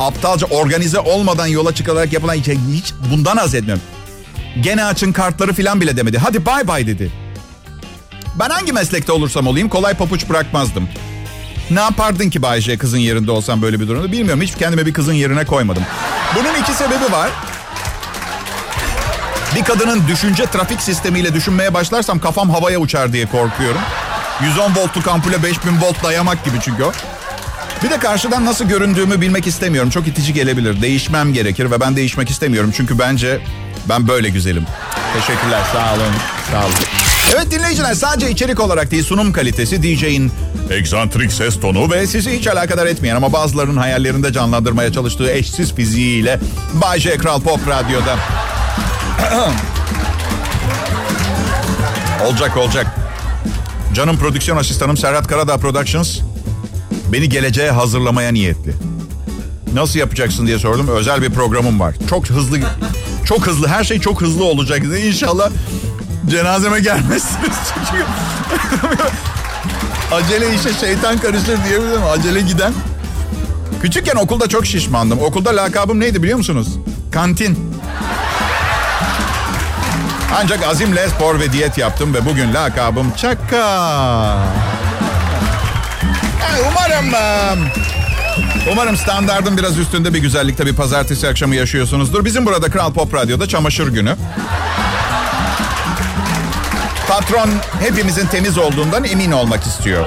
aptalca 0.00 0.46
organize 0.46 0.98
olmadan 0.98 1.46
yola 1.46 1.74
çıkılarak 1.74 2.12
yapılan 2.12 2.34
hiç 2.34 2.92
bundan 3.12 3.36
az 3.36 3.54
etmiyorum. 3.54 3.82
Gene 4.60 4.84
açın 4.84 5.12
kartları 5.12 5.52
falan 5.52 5.80
bile 5.80 5.96
demedi. 5.96 6.18
Hadi 6.18 6.46
bay 6.46 6.68
bay 6.68 6.86
dedi. 6.86 7.12
Ben 8.38 8.50
hangi 8.50 8.72
meslekte 8.72 9.12
olursam 9.12 9.46
olayım 9.46 9.68
kolay 9.68 9.94
papuç 9.94 10.28
bırakmazdım. 10.28 10.88
Ne 11.70 11.80
yapardın 11.80 12.30
ki 12.30 12.42
Bayce 12.42 12.78
kızın 12.78 12.98
yerinde 12.98 13.30
olsam 13.30 13.62
böyle 13.62 13.80
bir 13.80 13.88
durumda 13.88 14.12
bilmiyorum. 14.12 14.42
Hiç 14.42 14.54
kendime 14.54 14.86
bir 14.86 14.92
kızın 14.92 15.12
yerine 15.12 15.44
koymadım. 15.44 15.82
Bunun 16.36 16.54
iki 16.62 16.72
sebebi 16.72 17.12
var. 17.12 17.30
Bir 19.56 19.64
kadının 19.64 20.08
düşünce 20.08 20.46
trafik 20.46 20.80
sistemiyle 20.80 21.34
düşünmeye 21.34 21.74
başlarsam 21.74 22.18
kafam 22.18 22.50
havaya 22.50 22.78
uçar 22.78 23.12
diye 23.12 23.26
korkuyorum. 23.26 23.80
110 24.42 24.74
voltluk 24.76 25.08
ampule 25.08 25.42
5000 25.42 25.80
volt 25.80 26.02
dayamak 26.04 26.44
gibi 26.44 26.56
çünkü 26.60 26.82
o. 26.82 26.92
Bir 27.84 27.90
de 27.90 27.98
karşıdan 27.98 28.44
nasıl 28.44 28.64
göründüğümü 28.64 29.20
bilmek 29.20 29.46
istemiyorum. 29.46 29.90
Çok 29.90 30.06
itici 30.06 30.34
gelebilir. 30.34 30.82
Değişmem 30.82 31.32
gerekir 31.32 31.70
ve 31.70 31.80
ben 31.80 31.96
değişmek 31.96 32.30
istemiyorum. 32.30 32.72
Çünkü 32.76 32.98
bence 32.98 33.40
ben 33.88 34.08
böyle 34.08 34.28
güzelim. 34.28 34.66
Teşekkürler. 35.14 35.60
Sağ 35.72 35.94
olun. 35.94 36.14
Sağ 36.50 36.64
olun. 36.64 37.07
Evet 37.34 37.50
dinleyiciler 37.50 37.94
sadece 37.94 38.30
içerik 38.30 38.60
olarak 38.60 38.90
değil 38.90 39.04
sunum 39.04 39.32
kalitesi 39.32 39.82
DJ'in 39.82 40.32
egzantrik 40.70 41.32
ses 41.32 41.60
tonu 41.60 41.90
ve 41.90 42.06
sizi 42.06 42.38
hiç 42.38 42.46
alakadar 42.46 42.86
etmeyen 42.86 43.16
ama 43.16 43.32
bazılarının 43.32 43.76
hayallerinde 43.76 44.32
canlandırmaya 44.32 44.92
çalıştığı 44.92 45.30
eşsiz 45.30 45.74
fiziğiyle 45.74 46.40
Bay 46.74 47.00
J 47.00 47.16
Kral 47.16 47.40
Pop 47.40 47.60
Radyo'da. 47.68 48.16
olacak 52.26 52.56
olacak. 52.56 52.86
Canım 53.94 54.18
prodüksiyon 54.18 54.56
asistanım 54.56 54.96
Serhat 54.96 55.26
Karadağ 55.28 55.56
Productions 55.56 56.20
beni 57.12 57.28
geleceğe 57.28 57.70
hazırlamaya 57.70 58.32
niyetli. 58.32 58.74
Nasıl 59.74 59.98
yapacaksın 59.98 60.46
diye 60.46 60.58
sordum. 60.58 60.88
Özel 60.88 61.22
bir 61.22 61.30
programım 61.30 61.80
var. 61.80 61.94
Çok 62.10 62.26
hızlı, 62.26 62.58
çok 63.24 63.46
hızlı. 63.46 63.68
Her 63.68 63.84
şey 63.84 64.00
çok 64.00 64.20
hızlı 64.20 64.44
olacak. 64.44 64.82
İnşallah 65.04 65.50
cenazeme 66.28 66.80
gelmezsiniz. 66.80 67.56
Çünkü 67.74 68.04
acele 70.12 70.54
işe 70.54 70.72
şeytan 70.72 71.18
karışır 71.18 71.64
diyebilirim. 71.68 72.02
Acele 72.10 72.40
giden. 72.40 72.72
Küçükken 73.82 74.16
okulda 74.16 74.48
çok 74.48 74.66
şişmandım. 74.66 75.18
Okulda 75.18 75.56
lakabım 75.56 76.00
neydi 76.00 76.22
biliyor 76.22 76.38
musunuz? 76.38 76.68
Kantin. 77.12 77.78
Ancak 80.36 80.66
azimle 80.66 81.08
spor 81.08 81.40
ve 81.40 81.52
diyet 81.52 81.78
yaptım 81.78 82.14
ve 82.14 82.24
bugün 82.24 82.54
lakabım 82.54 83.12
Çaka. 83.16 84.38
Umarım 86.70 87.12
Umarım 88.72 88.96
standardın 88.96 89.56
biraz 89.56 89.78
üstünde 89.78 90.14
bir 90.14 90.18
güzellikte 90.18 90.66
bir 90.66 90.74
pazartesi 90.74 91.28
akşamı 91.28 91.54
yaşıyorsunuzdur. 91.54 92.24
Bizim 92.24 92.46
burada 92.46 92.70
Kral 92.70 92.92
Pop 92.92 93.14
Radyo'da 93.14 93.48
çamaşır 93.48 93.88
günü. 93.88 94.16
Patron 97.08 97.50
hepimizin 97.80 98.26
temiz 98.26 98.58
olduğundan 98.58 99.04
emin 99.04 99.32
olmak 99.32 99.62
istiyor. 99.66 100.06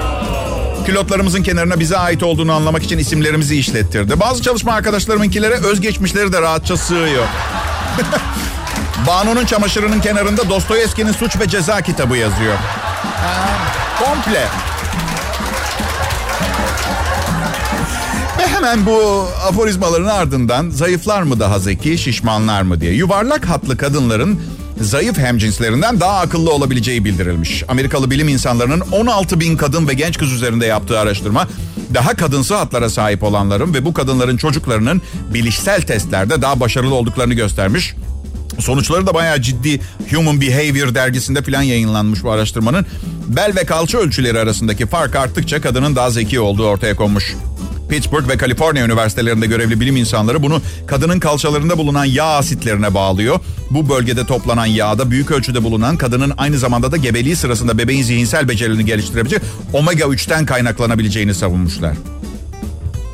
Pilotlarımızın 0.86 1.42
kenarına 1.42 1.80
bize 1.80 1.96
ait 1.96 2.22
olduğunu 2.22 2.52
anlamak 2.52 2.82
için 2.82 2.98
isimlerimizi 2.98 3.56
işlettirdi. 3.56 4.20
Bazı 4.20 4.42
çalışma 4.42 4.72
arkadaşlarımınkilere 4.72 5.54
özgeçmişleri 5.54 6.32
de 6.32 6.42
rahatça 6.42 6.76
sığıyor. 6.76 7.24
Banu'nun 9.06 9.44
çamaşırının 9.46 10.00
kenarında 10.00 10.48
Dostoyevski'nin 10.48 11.12
Suç 11.12 11.40
ve 11.40 11.48
Ceza 11.48 11.82
kitabı 11.82 12.16
yazıyor. 12.16 12.54
Komple. 13.98 14.48
Ve 18.38 18.46
hemen 18.46 18.86
bu 18.86 19.28
aforizmaların 19.48 20.06
ardından 20.06 20.70
zayıflar 20.70 21.22
mı 21.22 21.40
daha 21.40 21.58
zeki, 21.58 21.98
şişmanlar 21.98 22.62
mı 22.62 22.80
diye. 22.80 22.92
Yuvarlak 22.92 23.44
hatlı 23.44 23.76
kadınların 23.76 24.42
zayıf 24.82 25.18
hemcinslerinden 25.18 26.00
daha 26.00 26.20
akıllı 26.20 26.52
olabileceği 26.52 27.04
bildirilmiş. 27.04 27.64
Amerikalı 27.68 28.10
bilim 28.10 28.28
insanlarının 28.28 28.80
16 28.80 29.40
bin 29.40 29.56
kadın 29.56 29.88
ve 29.88 29.94
genç 29.94 30.18
kız 30.18 30.32
üzerinde 30.32 30.66
yaptığı 30.66 30.98
araştırma 30.98 31.48
daha 31.94 32.16
kadınsı 32.16 32.54
hatlara 32.54 32.90
sahip 32.90 33.22
olanların 33.22 33.74
ve 33.74 33.84
bu 33.84 33.94
kadınların 33.94 34.36
çocuklarının 34.36 35.02
bilişsel 35.34 35.82
testlerde 35.82 36.42
daha 36.42 36.60
başarılı 36.60 36.94
olduklarını 36.94 37.34
göstermiş. 37.34 37.94
Sonuçları 38.58 39.06
da 39.06 39.14
bayağı 39.14 39.42
ciddi 39.42 39.80
Human 40.10 40.40
Behavior 40.40 40.94
dergisinde 40.94 41.42
falan 41.42 41.62
yayınlanmış 41.62 42.24
bu 42.24 42.30
araştırmanın. 42.30 42.86
Bel 43.26 43.52
ve 43.56 43.64
kalça 43.64 43.98
ölçüleri 43.98 44.38
arasındaki 44.38 44.86
fark 44.86 45.16
arttıkça 45.16 45.60
kadının 45.60 45.96
daha 45.96 46.10
zeki 46.10 46.40
olduğu 46.40 46.66
ortaya 46.66 46.96
konmuş. 46.96 47.36
Pittsburgh 47.92 48.28
ve 48.28 48.36
Kaliforniya 48.36 48.84
üniversitelerinde 48.84 49.46
görevli 49.46 49.80
bilim 49.80 49.96
insanları 49.96 50.42
bunu 50.42 50.60
kadının 50.86 51.20
kalçalarında 51.20 51.78
bulunan 51.78 52.04
yağ 52.04 52.24
asitlerine 52.24 52.94
bağlıyor. 52.94 53.40
Bu 53.70 53.88
bölgede 53.88 54.26
toplanan 54.26 54.66
yağda 54.66 55.10
büyük 55.10 55.30
ölçüde 55.30 55.64
bulunan 55.64 55.96
kadının 55.96 56.32
aynı 56.38 56.58
zamanda 56.58 56.92
da 56.92 56.96
gebeliği 56.96 57.36
sırasında 57.36 57.78
bebeğin 57.78 58.02
zihinsel 58.02 58.48
becerilerini 58.48 58.84
geliştirebilecek 58.84 59.42
omega 59.72 60.04
3'ten 60.04 60.46
kaynaklanabileceğini 60.46 61.34
savunmuşlar. 61.34 61.96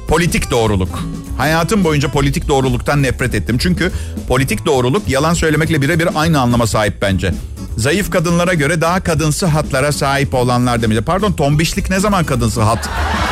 Politik 0.08 0.50
doğruluk. 0.50 1.04
Hayatım 1.38 1.84
boyunca 1.84 2.08
politik 2.08 2.48
doğruluktan 2.48 3.02
nefret 3.02 3.34
ettim. 3.34 3.58
Çünkü 3.58 3.92
politik 4.28 4.66
doğruluk 4.66 5.08
yalan 5.08 5.34
söylemekle 5.34 5.82
birebir 5.82 6.08
aynı 6.14 6.40
anlama 6.40 6.66
sahip 6.66 7.02
bence. 7.02 7.34
Zayıf 7.78 8.10
kadınlara 8.10 8.54
göre 8.54 8.80
daha 8.80 9.00
kadınsı 9.00 9.46
hatlara 9.46 9.92
sahip 9.92 10.34
olanlar 10.34 10.82
demeyecek. 10.82 11.06
Pardon 11.06 11.32
tombişlik 11.32 11.90
ne 11.90 12.00
zaman 12.00 12.24
kadınsı 12.24 12.62
hat 12.62 12.78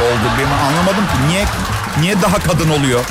oldu? 0.02 0.32
Ben 0.38 0.66
anlamadım 0.66 1.04
ki. 1.04 1.28
Niye, 1.28 1.44
niye 2.00 2.22
daha 2.22 2.38
kadın 2.38 2.70
oluyor? 2.70 3.04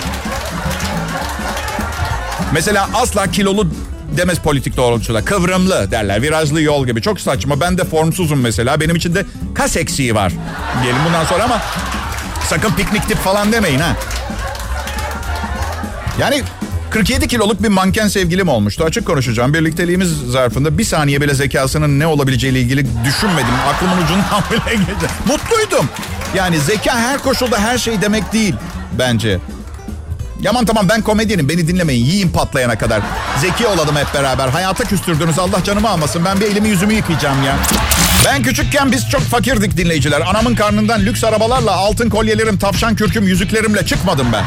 Mesela 2.54 2.90
asla 2.94 3.32
kilolu 3.32 3.68
demez 4.18 4.40
politik 4.40 4.78
doğrultuda. 4.78 5.26
Kıvrımlı 5.26 5.92
derler. 5.92 6.22
Virajlı 6.22 6.62
yol 6.62 6.86
gibi. 6.86 7.02
Çok 7.02 7.22
saçma. 7.22 7.62
Ben 7.62 7.78
de 7.78 7.84
formsuzum 7.84 8.42
mesela. 8.42 8.80
Benim 8.80 8.96
için 8.96 9.16
de 9.16 9.26
kas 9.56 9.78
eksiği 9.78 10.16
var. 10.16 10.34
Diyelim 10.84 11.02
bundan 11.08 11.26
sonra 11.26 11.44
ama 11.44 11.62
sakın 12.48 12.72
piknik 12.74 13.08
tip 13.08 13.18
falan 13.18 13.52
demeyin 13.52 13.80
ha. 13.80 13.96
Yani 16.20 16.44
47 16.96 17.28
kiloluk 17.28 17.64
bir 17.64 17.68
manken 17.68 18.08
sevgilim 18.08 18.48
olmuştu. 18.48 18.84
Açık 18.84 19.08
konuşacağım. 19.08 19.54
Birlikteliğimiz 19.54 20.10
zarfında 20.10 20.78
bir 20.78 20.84
saniye 20.84 21.22
bile 21.22 21.34
zekasının 21.34 22.00
ne 22.00 22.08
olabileceğiyle 22.08 22.62
ilgili 22.62 22.86
düşünmedim. 23.06 23.54
Aklımın 23.68 23.98
ucundan 24.04 24.44
bile 24.52 24.76
geçti. 24.76 25.08
Mutluydum. 25.28 25.90
Yani 26.36 26.60
zeka 26.60 27.00
her 27.00 27.18
koşulda 27.18 27.60
her 27.60 27.78
şey 27.78 28.02
demek 28.02 28.34
değil 28.34 28.56
bence. 29.00 29.40
Yaman 30.42 30.66
tamam 30.66 30.90
ben 30.90 31.02
komedyenim 31.02 31.50
beni 31.50 31.68
dinlemeyin 31.68 32.06
yiyin 32.06 32.30
patlayana 32.30 32.78
kadar. 32.78 33.02
Zeki 33.42 33.68
olalım 33.68 33.96
hep 33.96 34.14
beraber. 34.14 34.48
Hayata 34.48 34.84
küstürdünüz 34.84 35.40
Allah 35.40 35.64
canımı 35.64 35.90
almasın. 35.90 36.26
Ben 36.26 36.40
bir 36.40 36.46
elimi 36.46 36.70
yüzümü 36.70 36.94
yıkayacağım 36.94 37.44
ya. 37.44 37.56
Ben 38.26 38.44
küçükken 38.44 38.92
biz 38.92 39.10
çok 39.10 39.22
fakirdik 39.22 39.78
dinleyiciler. 39.78 40.22
Anamın 40.22 40.56
karnından 40.56 41.02
lüks 41.02 41.24
arabalarla 41.24 41.72
altın 41.72 42.10
kolyelerim, 42.10 42.58
tavşan 42.58 42.96
kürküm, 42.96 43.28
yüzüklerimle 43.28 43.86
çıkmadım 43.86 44.28
ben. 44.34 44.44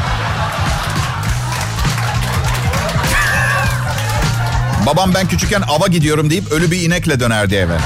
Babam 4.89 5.13
ben 5.13 5.27
küçükken 5.27 5.61
ava 5.61 5.87
gidiyorum 5.87 6.29
deyip 6.29 6.51
ölü 6.51 6.71
bir 6.71 6.81
inekle 6.81 7.19
dönerdi 7.19 7.55
eve. 7.55 7.77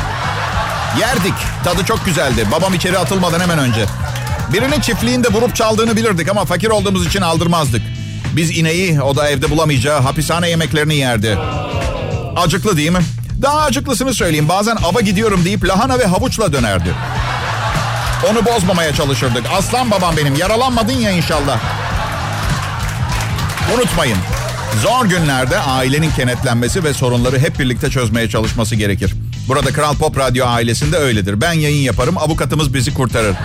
Yerdik. 0.99 1.33
Tadı 1.63 1.85
çok 1.85 2.05
güzeldi. 2.05 2.47
Babam 2.51 2.73
içeri 2.73 2.97
atılmadan 2.97 3.39
hemen 3.39 3.59
önce. 3.59 3.85
Birinin 4.53 4.79
çiftliğinde 4.79 5.27
vurup 5.27 5.55
çaldığını 5.55 5.95
bilirdik 5.95 6.29
ama 6.29 6.45
fakir 6.45 6.67
olduğumuz 6.67 7.07
için 7.07 7.21
aldırmazdık. 7.21 7.81
Biz 8.35 8.57
ineği 8.57 9.01
o 9.01 9.15
da 9.15 9.29
evde 9.29 9.49
bulamayacağı 9.49 10.01
hapishane 10.01 10.49
yemeklerini 10.49 10.95
yerdi. 10.95 11.37
Acıklı 12.35 12.77
değil 12.77 12.91
mi? 12.91 13.03
Daha 13.41 13.61
acıklısını 13.61 14.13
söyleyeyim. 14.13 14.49
Bazen 14.49 14.75
ava 14.75 15.01
gidiyorum 15.01 15.45
deyip 15.45 15.65
lahana 15.65 15.99
ve 15.99 16.05
havuçla 16.05 16.53
dönerdi. 16.53 16.89
Onu 18.31 18.45
bozmamaya 18.45 18.95
çalışırdık. 18.95 19.43
Aslan 19.57 19.91
babam 19.91 20.17
benim. 20.17 20.35
Yaralanmadın 20.35 20.93
ya 20.93 21.11
inşallah. 21.11 21.59
Unutmayın. 23.75 24.17
Zor 24.81 25.05
günlerde 25.05 25.59
ailenin 25.59 26.11
kenetlenmesi 26.11 26.83
ve 26.83 26.93
sorunları 26.93 27.39
hep 27.39 27.59
birlikte 27.59 27.89
çözmeye 27.89 28.29
çalışması 28.29 28.75
gerekir. 28.75 29.13
Burada 29.47 29.71
Kral 29.71 29.95
Pop 29.95 30.17
Radyo 30.17 30.45
ailesinde 30.47 30.97
öyledir. 30.97 31.41
Ben 31.41 31.53
yayın 31.53 31.83
yaparım, 31.83 32.17
avukatımız 32.17 32.73
bizi 32.73 32.93
kurtarır. 32.93 33.35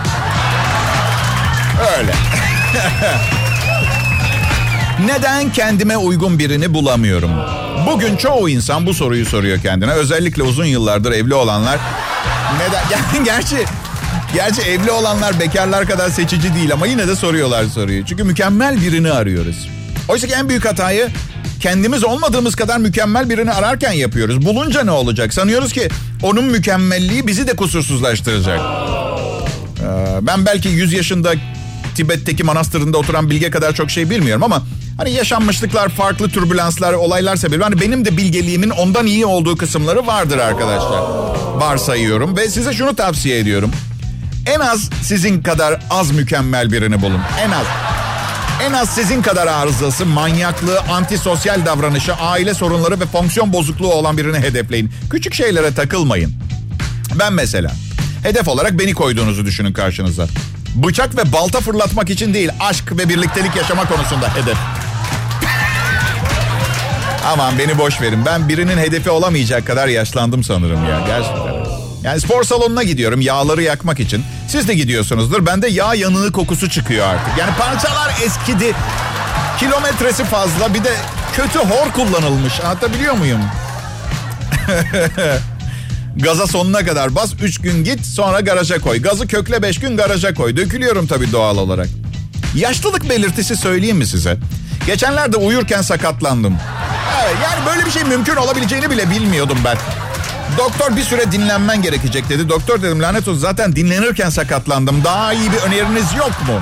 Öyle. 1.97 2.13
Neden 5.05 5.51
kendime 5.51 5.97
uygun 5.97 6.39
birini 6.39 6.73
bulamıyorum? 6.73 7.31
Bugün 7.87 8.17
çoğu 8.17 8.49
insan 8.49 8.85
bu 8.85 8.93
soruyu 8.93 9.25
soruyor 9.25 9.61
kendine. 9.61 9.91
Özellikle 9.91 10.43
uzun 10.43 10.65
yıllardır 10.65 11.11
evli 11.11 11.33
olanlar. 11.33 11.79
Neden? 12.57 12.83
Yani 12.91 13.25
gerçi 13.25 13.57
Gerçi 14.33 14.61
evli 14.61 14.91
olanlar 14.91 15.39
bekarlar 15.39 15.85
kadar 15.85 16.09
seçici 16.09 16.55
değil 16.55 16.73
ama 16.73 16.87
yine 16.87 17.07
de 17.07 17.15
soruyorlar 17.15 17.65
soruyu. 17.65 18.05
Çünkü 18.05 18.23
mükemmel 18.23 18.81
birini 18.81 19.11
arıyoruz. 19.11 19.67
Oysa 20.09 20.27
ki 20.27 20.33
en 20.33 20.49
büyük 20.49 20.65
hatayı 20.65 21.09
kendimiz 21.59 22.03
olmadığımız 22.03 22.55
kadar 22.55 22.77
mükemmel 22.77 23.29
birini 23.29 23.51
ararken 23.51 23.91
yapıyoruz. 23.91 24.45
Bulunca 24.45 24.83
ne 24.83 24.91
olacak? 24.91 25.33
Sanıyoruz 25.33 25.73
ki 25.73 25.89
onun 26.23 26.43
mükemmelliği 26.45 27.27
bizi 27.27 27.47
de 27.47 27.55
kusursuzlaştıracak. 27.55 28.59
Ee, 28.59 30.19
ben 30.21 30.45
belki 30.45 30.69
100 30.69 30.93
yaşında 30.93 31.33
Tibet'teki 31.95 32.43
manastırında 32.43 32.97
oturan 32.97 33.29
bilge 33.29 33.51
kadar 33.51 33.73
çok 33.73 33.91
şey 33.91 34.09
bilmiyorum 34.09 34.43
ama 34.43 34.61
hani 34.97 35.11
yaşanmışlıklar, 35.11 35.89
farklı 35.89 36.29
türbülanslar, 36.29 36.93
olaylar 36.93 37.35
sebebi 37.35 37.63
hani 37.63 37.81
benim 37.81 38.05
de 38.05 38.17
bilgeliğimin 38.17 38.69
ondan 38.69 39.05
iyi 39.05 39.25
olduğu 39.25 39.57
kısımları 39.57 40.07
vardır 40.07 40.37
arkadaşlar. 40.37 41.01
Varsayıyorum 41.55 42.37
ve 42.37 42.49
size 42.49 42.73
şunu 42.73 42.95
tavsiye 42.95 43.39
ediyorum. 43.39 43.71
En 44.45 44.59
az 44.59 44.89
sizin 45.03 45.41
kadar 45.41 45.79
az 45.89 46.11
mükemmel 46.11 46.71
birini 46.71 47.01
bulun. 47.01 47.21
En 47.41 47.51
az. 47.51 47.65
En 48.61 48.73
az 48.73 48.89
sizin 48.89 49.21
kadar 49.21 49.47
arızası, 49.47 50.05
manyaklığı, 50.05 50.79
antisosyal 50.79 51.65
davranışı, 51.65 52.13
aile 52.13 52.53
sorunları 52.53 52.99
ve 52.99 53.05
fonksiyon 53.05 53.53
bozukluğu 53.53 53.93
olan 53.93 54.17
birini 54.17 54.37
hedefleyin. 54.39 54.91
Küçük 55.09 55.33
şeylere 55.33 55.73
takılmayın. 55.73 56.33
Ben 57.19 57.33
mesela 57.33 57.71
hedef 58.23 58.47
olarak 58.47 58.79
beni 58.79 58.93
koyduğunuzu 58.93 59.45
düşünün 59.45 59.73
karşınıza. 59.73 60.27
Bıçak 60.75 61.17
ve 61.17 61.33
balta 61.33 61.59
fırlatmak 61.59 62.09
için 62.09 62.33
değil, 62.33 62.49
aşk 62.59 62.97
ve 62.97 63.09
birliktelik 63.09 63.55
yaşama 63.55 63.87
konusunda 63.87 64.35
hedef. 64.35 64.57
Aman 67.25 67.59
beni 67.59 67.77
boş 67.77 68.01
verin. 68.01 68.25
Ben 68.25 68.49
birinin 68.49 68.77
hedefi 68.77 69.09
olamayacak 69.09 69.67
kadar 69.67 69.87
yaşlandım 69.87 70.43
sanırım 70.43 70.85
ya. 70.85 70.99
Gerçekten. 71.07 71.58
Yani 72.03 72.21
spor 72.21 72.43
salonuna 72.43 72.83
gidiyorum 72.83 73.21
yağları 73.21 73.63
yakmak 73.63 73.99
için. 73.99 74.23
Siz 74.47 74.67
de 74.67 74.73
gidiyorsunuzdur. 74.73 75.45
Bende 75.45 75.67
yağ 75.67 75.93
yanığı 75.93 76.31
kokusu 76.31 76.69
çıkıyor 76.69 77.07
artık. 77.07 77.37
Yani 77.37 77.51
parçalar 77.59 78.11
eskidi. 78.25 78.73
Kilometresi 79.59 80.23
fazla 80.23 80.73
bir 80.73 80.83
de 80.83 80.93
kötü 81.35 81.59
hor 81.59 81.91
kullanılmış. 81.91 82.59
Anlatabiliyor 82.59 83.13
muyum? 83.13 83.41
Gaza 86.15 86.47
sonuna 86.47 86.85
kadar 86.85 87.15
bas. 87.15 87.31
Üç 87.41 87.61
gün 87.61 87.83
git 87.83 88.05
sonra 88.05 88.39
garaja 88.39 88.79
koy. 88.81 89.01
Gazı 89.01 89.27
kökle 89.27 89.61
beş 89.61 89.79
gün 89.79 89.97
garaja 89.97 90.33
koy. 90.33 90.57
Dökülüyorum 90.57 91.07
tabii 91.07 91.31
doğal 91.31 91.57
olarak. 91.57 91.87
Yaşlılık 92.55 93.09
belirtisi 93.09 93.55
söyleyeyim 93.55 93.97
mi 93.97 94.07
size? 94.07 94.37
Geçenlerde 94.87 95.37
uyurken 95.37 95.81
sakatlandım. 95.81 96.57
Yani 97.43 97.65
böyle 97.65 97.85
bir 97.85 97.91
şey 97.91 98.03
mümkün 98.03 98.35
olabileceğini 98.35 98.89
bile 98.89 99.09
bilmiyordum 99.09 99.57
ben. 99.65 99.77
Doktor 100.57 100.95
bir 100.95 101.03
süre 101.03 101.31
dinlenmen 101.31 101.81
gerekecek 101.81 102.29
dedi. 102.29 102.49
Doktor 102.49 102.81
dedim 102.81 103.01
lanet 103.01 103.27
olsun 103.27 103.39
zaten 103.39 103.75
dinlenirken 103.75 104.29
sakatlandım. 104.29 105.03
Daha 105.03 105.33
iyi 105.33 105.51
bir 105.51 105.57
öneriniz 105.57 106.13
yok 106.17 106.31
mu? 106.47 106.59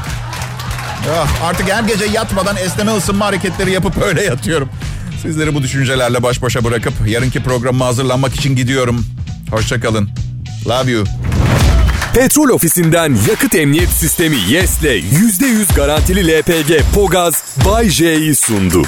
Ah, 1.20 1.46
artık 1.46 1.70
her 1.72 1.84
gece 1.84 2.06
yatmadan 2.06 2.58
esneme 2.58 2.92
ısınma 2.98 3.26
hareketleri 3.26 3.72
yapıp 3.72 3.98
öyle 4.04 4.24
yatıyorum. 4.24 4.70
Sizleri 5.22 5.56
bu 5.56 5.64
düşüncelerle 5.64 6.24
baş 6.24 6.42
başa 6.42 6.64
bırakıp 6.64 6.94
yarınki 7.08 7.44
programıma 7.44 7.86
hazırlanmak 7.86 8.36
için 8.36 8.56
gidiyorum. 8.56 9.06
Hoşçakalın. 9.52 10.10
Love 10.68 10.92
you. 10.92 11.04
Petrol 12.14 12.50
ofisinden 12.50 13.18
yakıt 13.30 13.56
emniyet 13.56 13.90
sistemi 13.90 14.36
YES'le 14.50 14.84
%100 14.84 15.76
garantili 15.76 16.40
LPG 16.40 16.82
Pogaz 16.96 17.44
Bay 17.66 17.90
J'yi 17.90 18.36
sundu. 18.36 18.84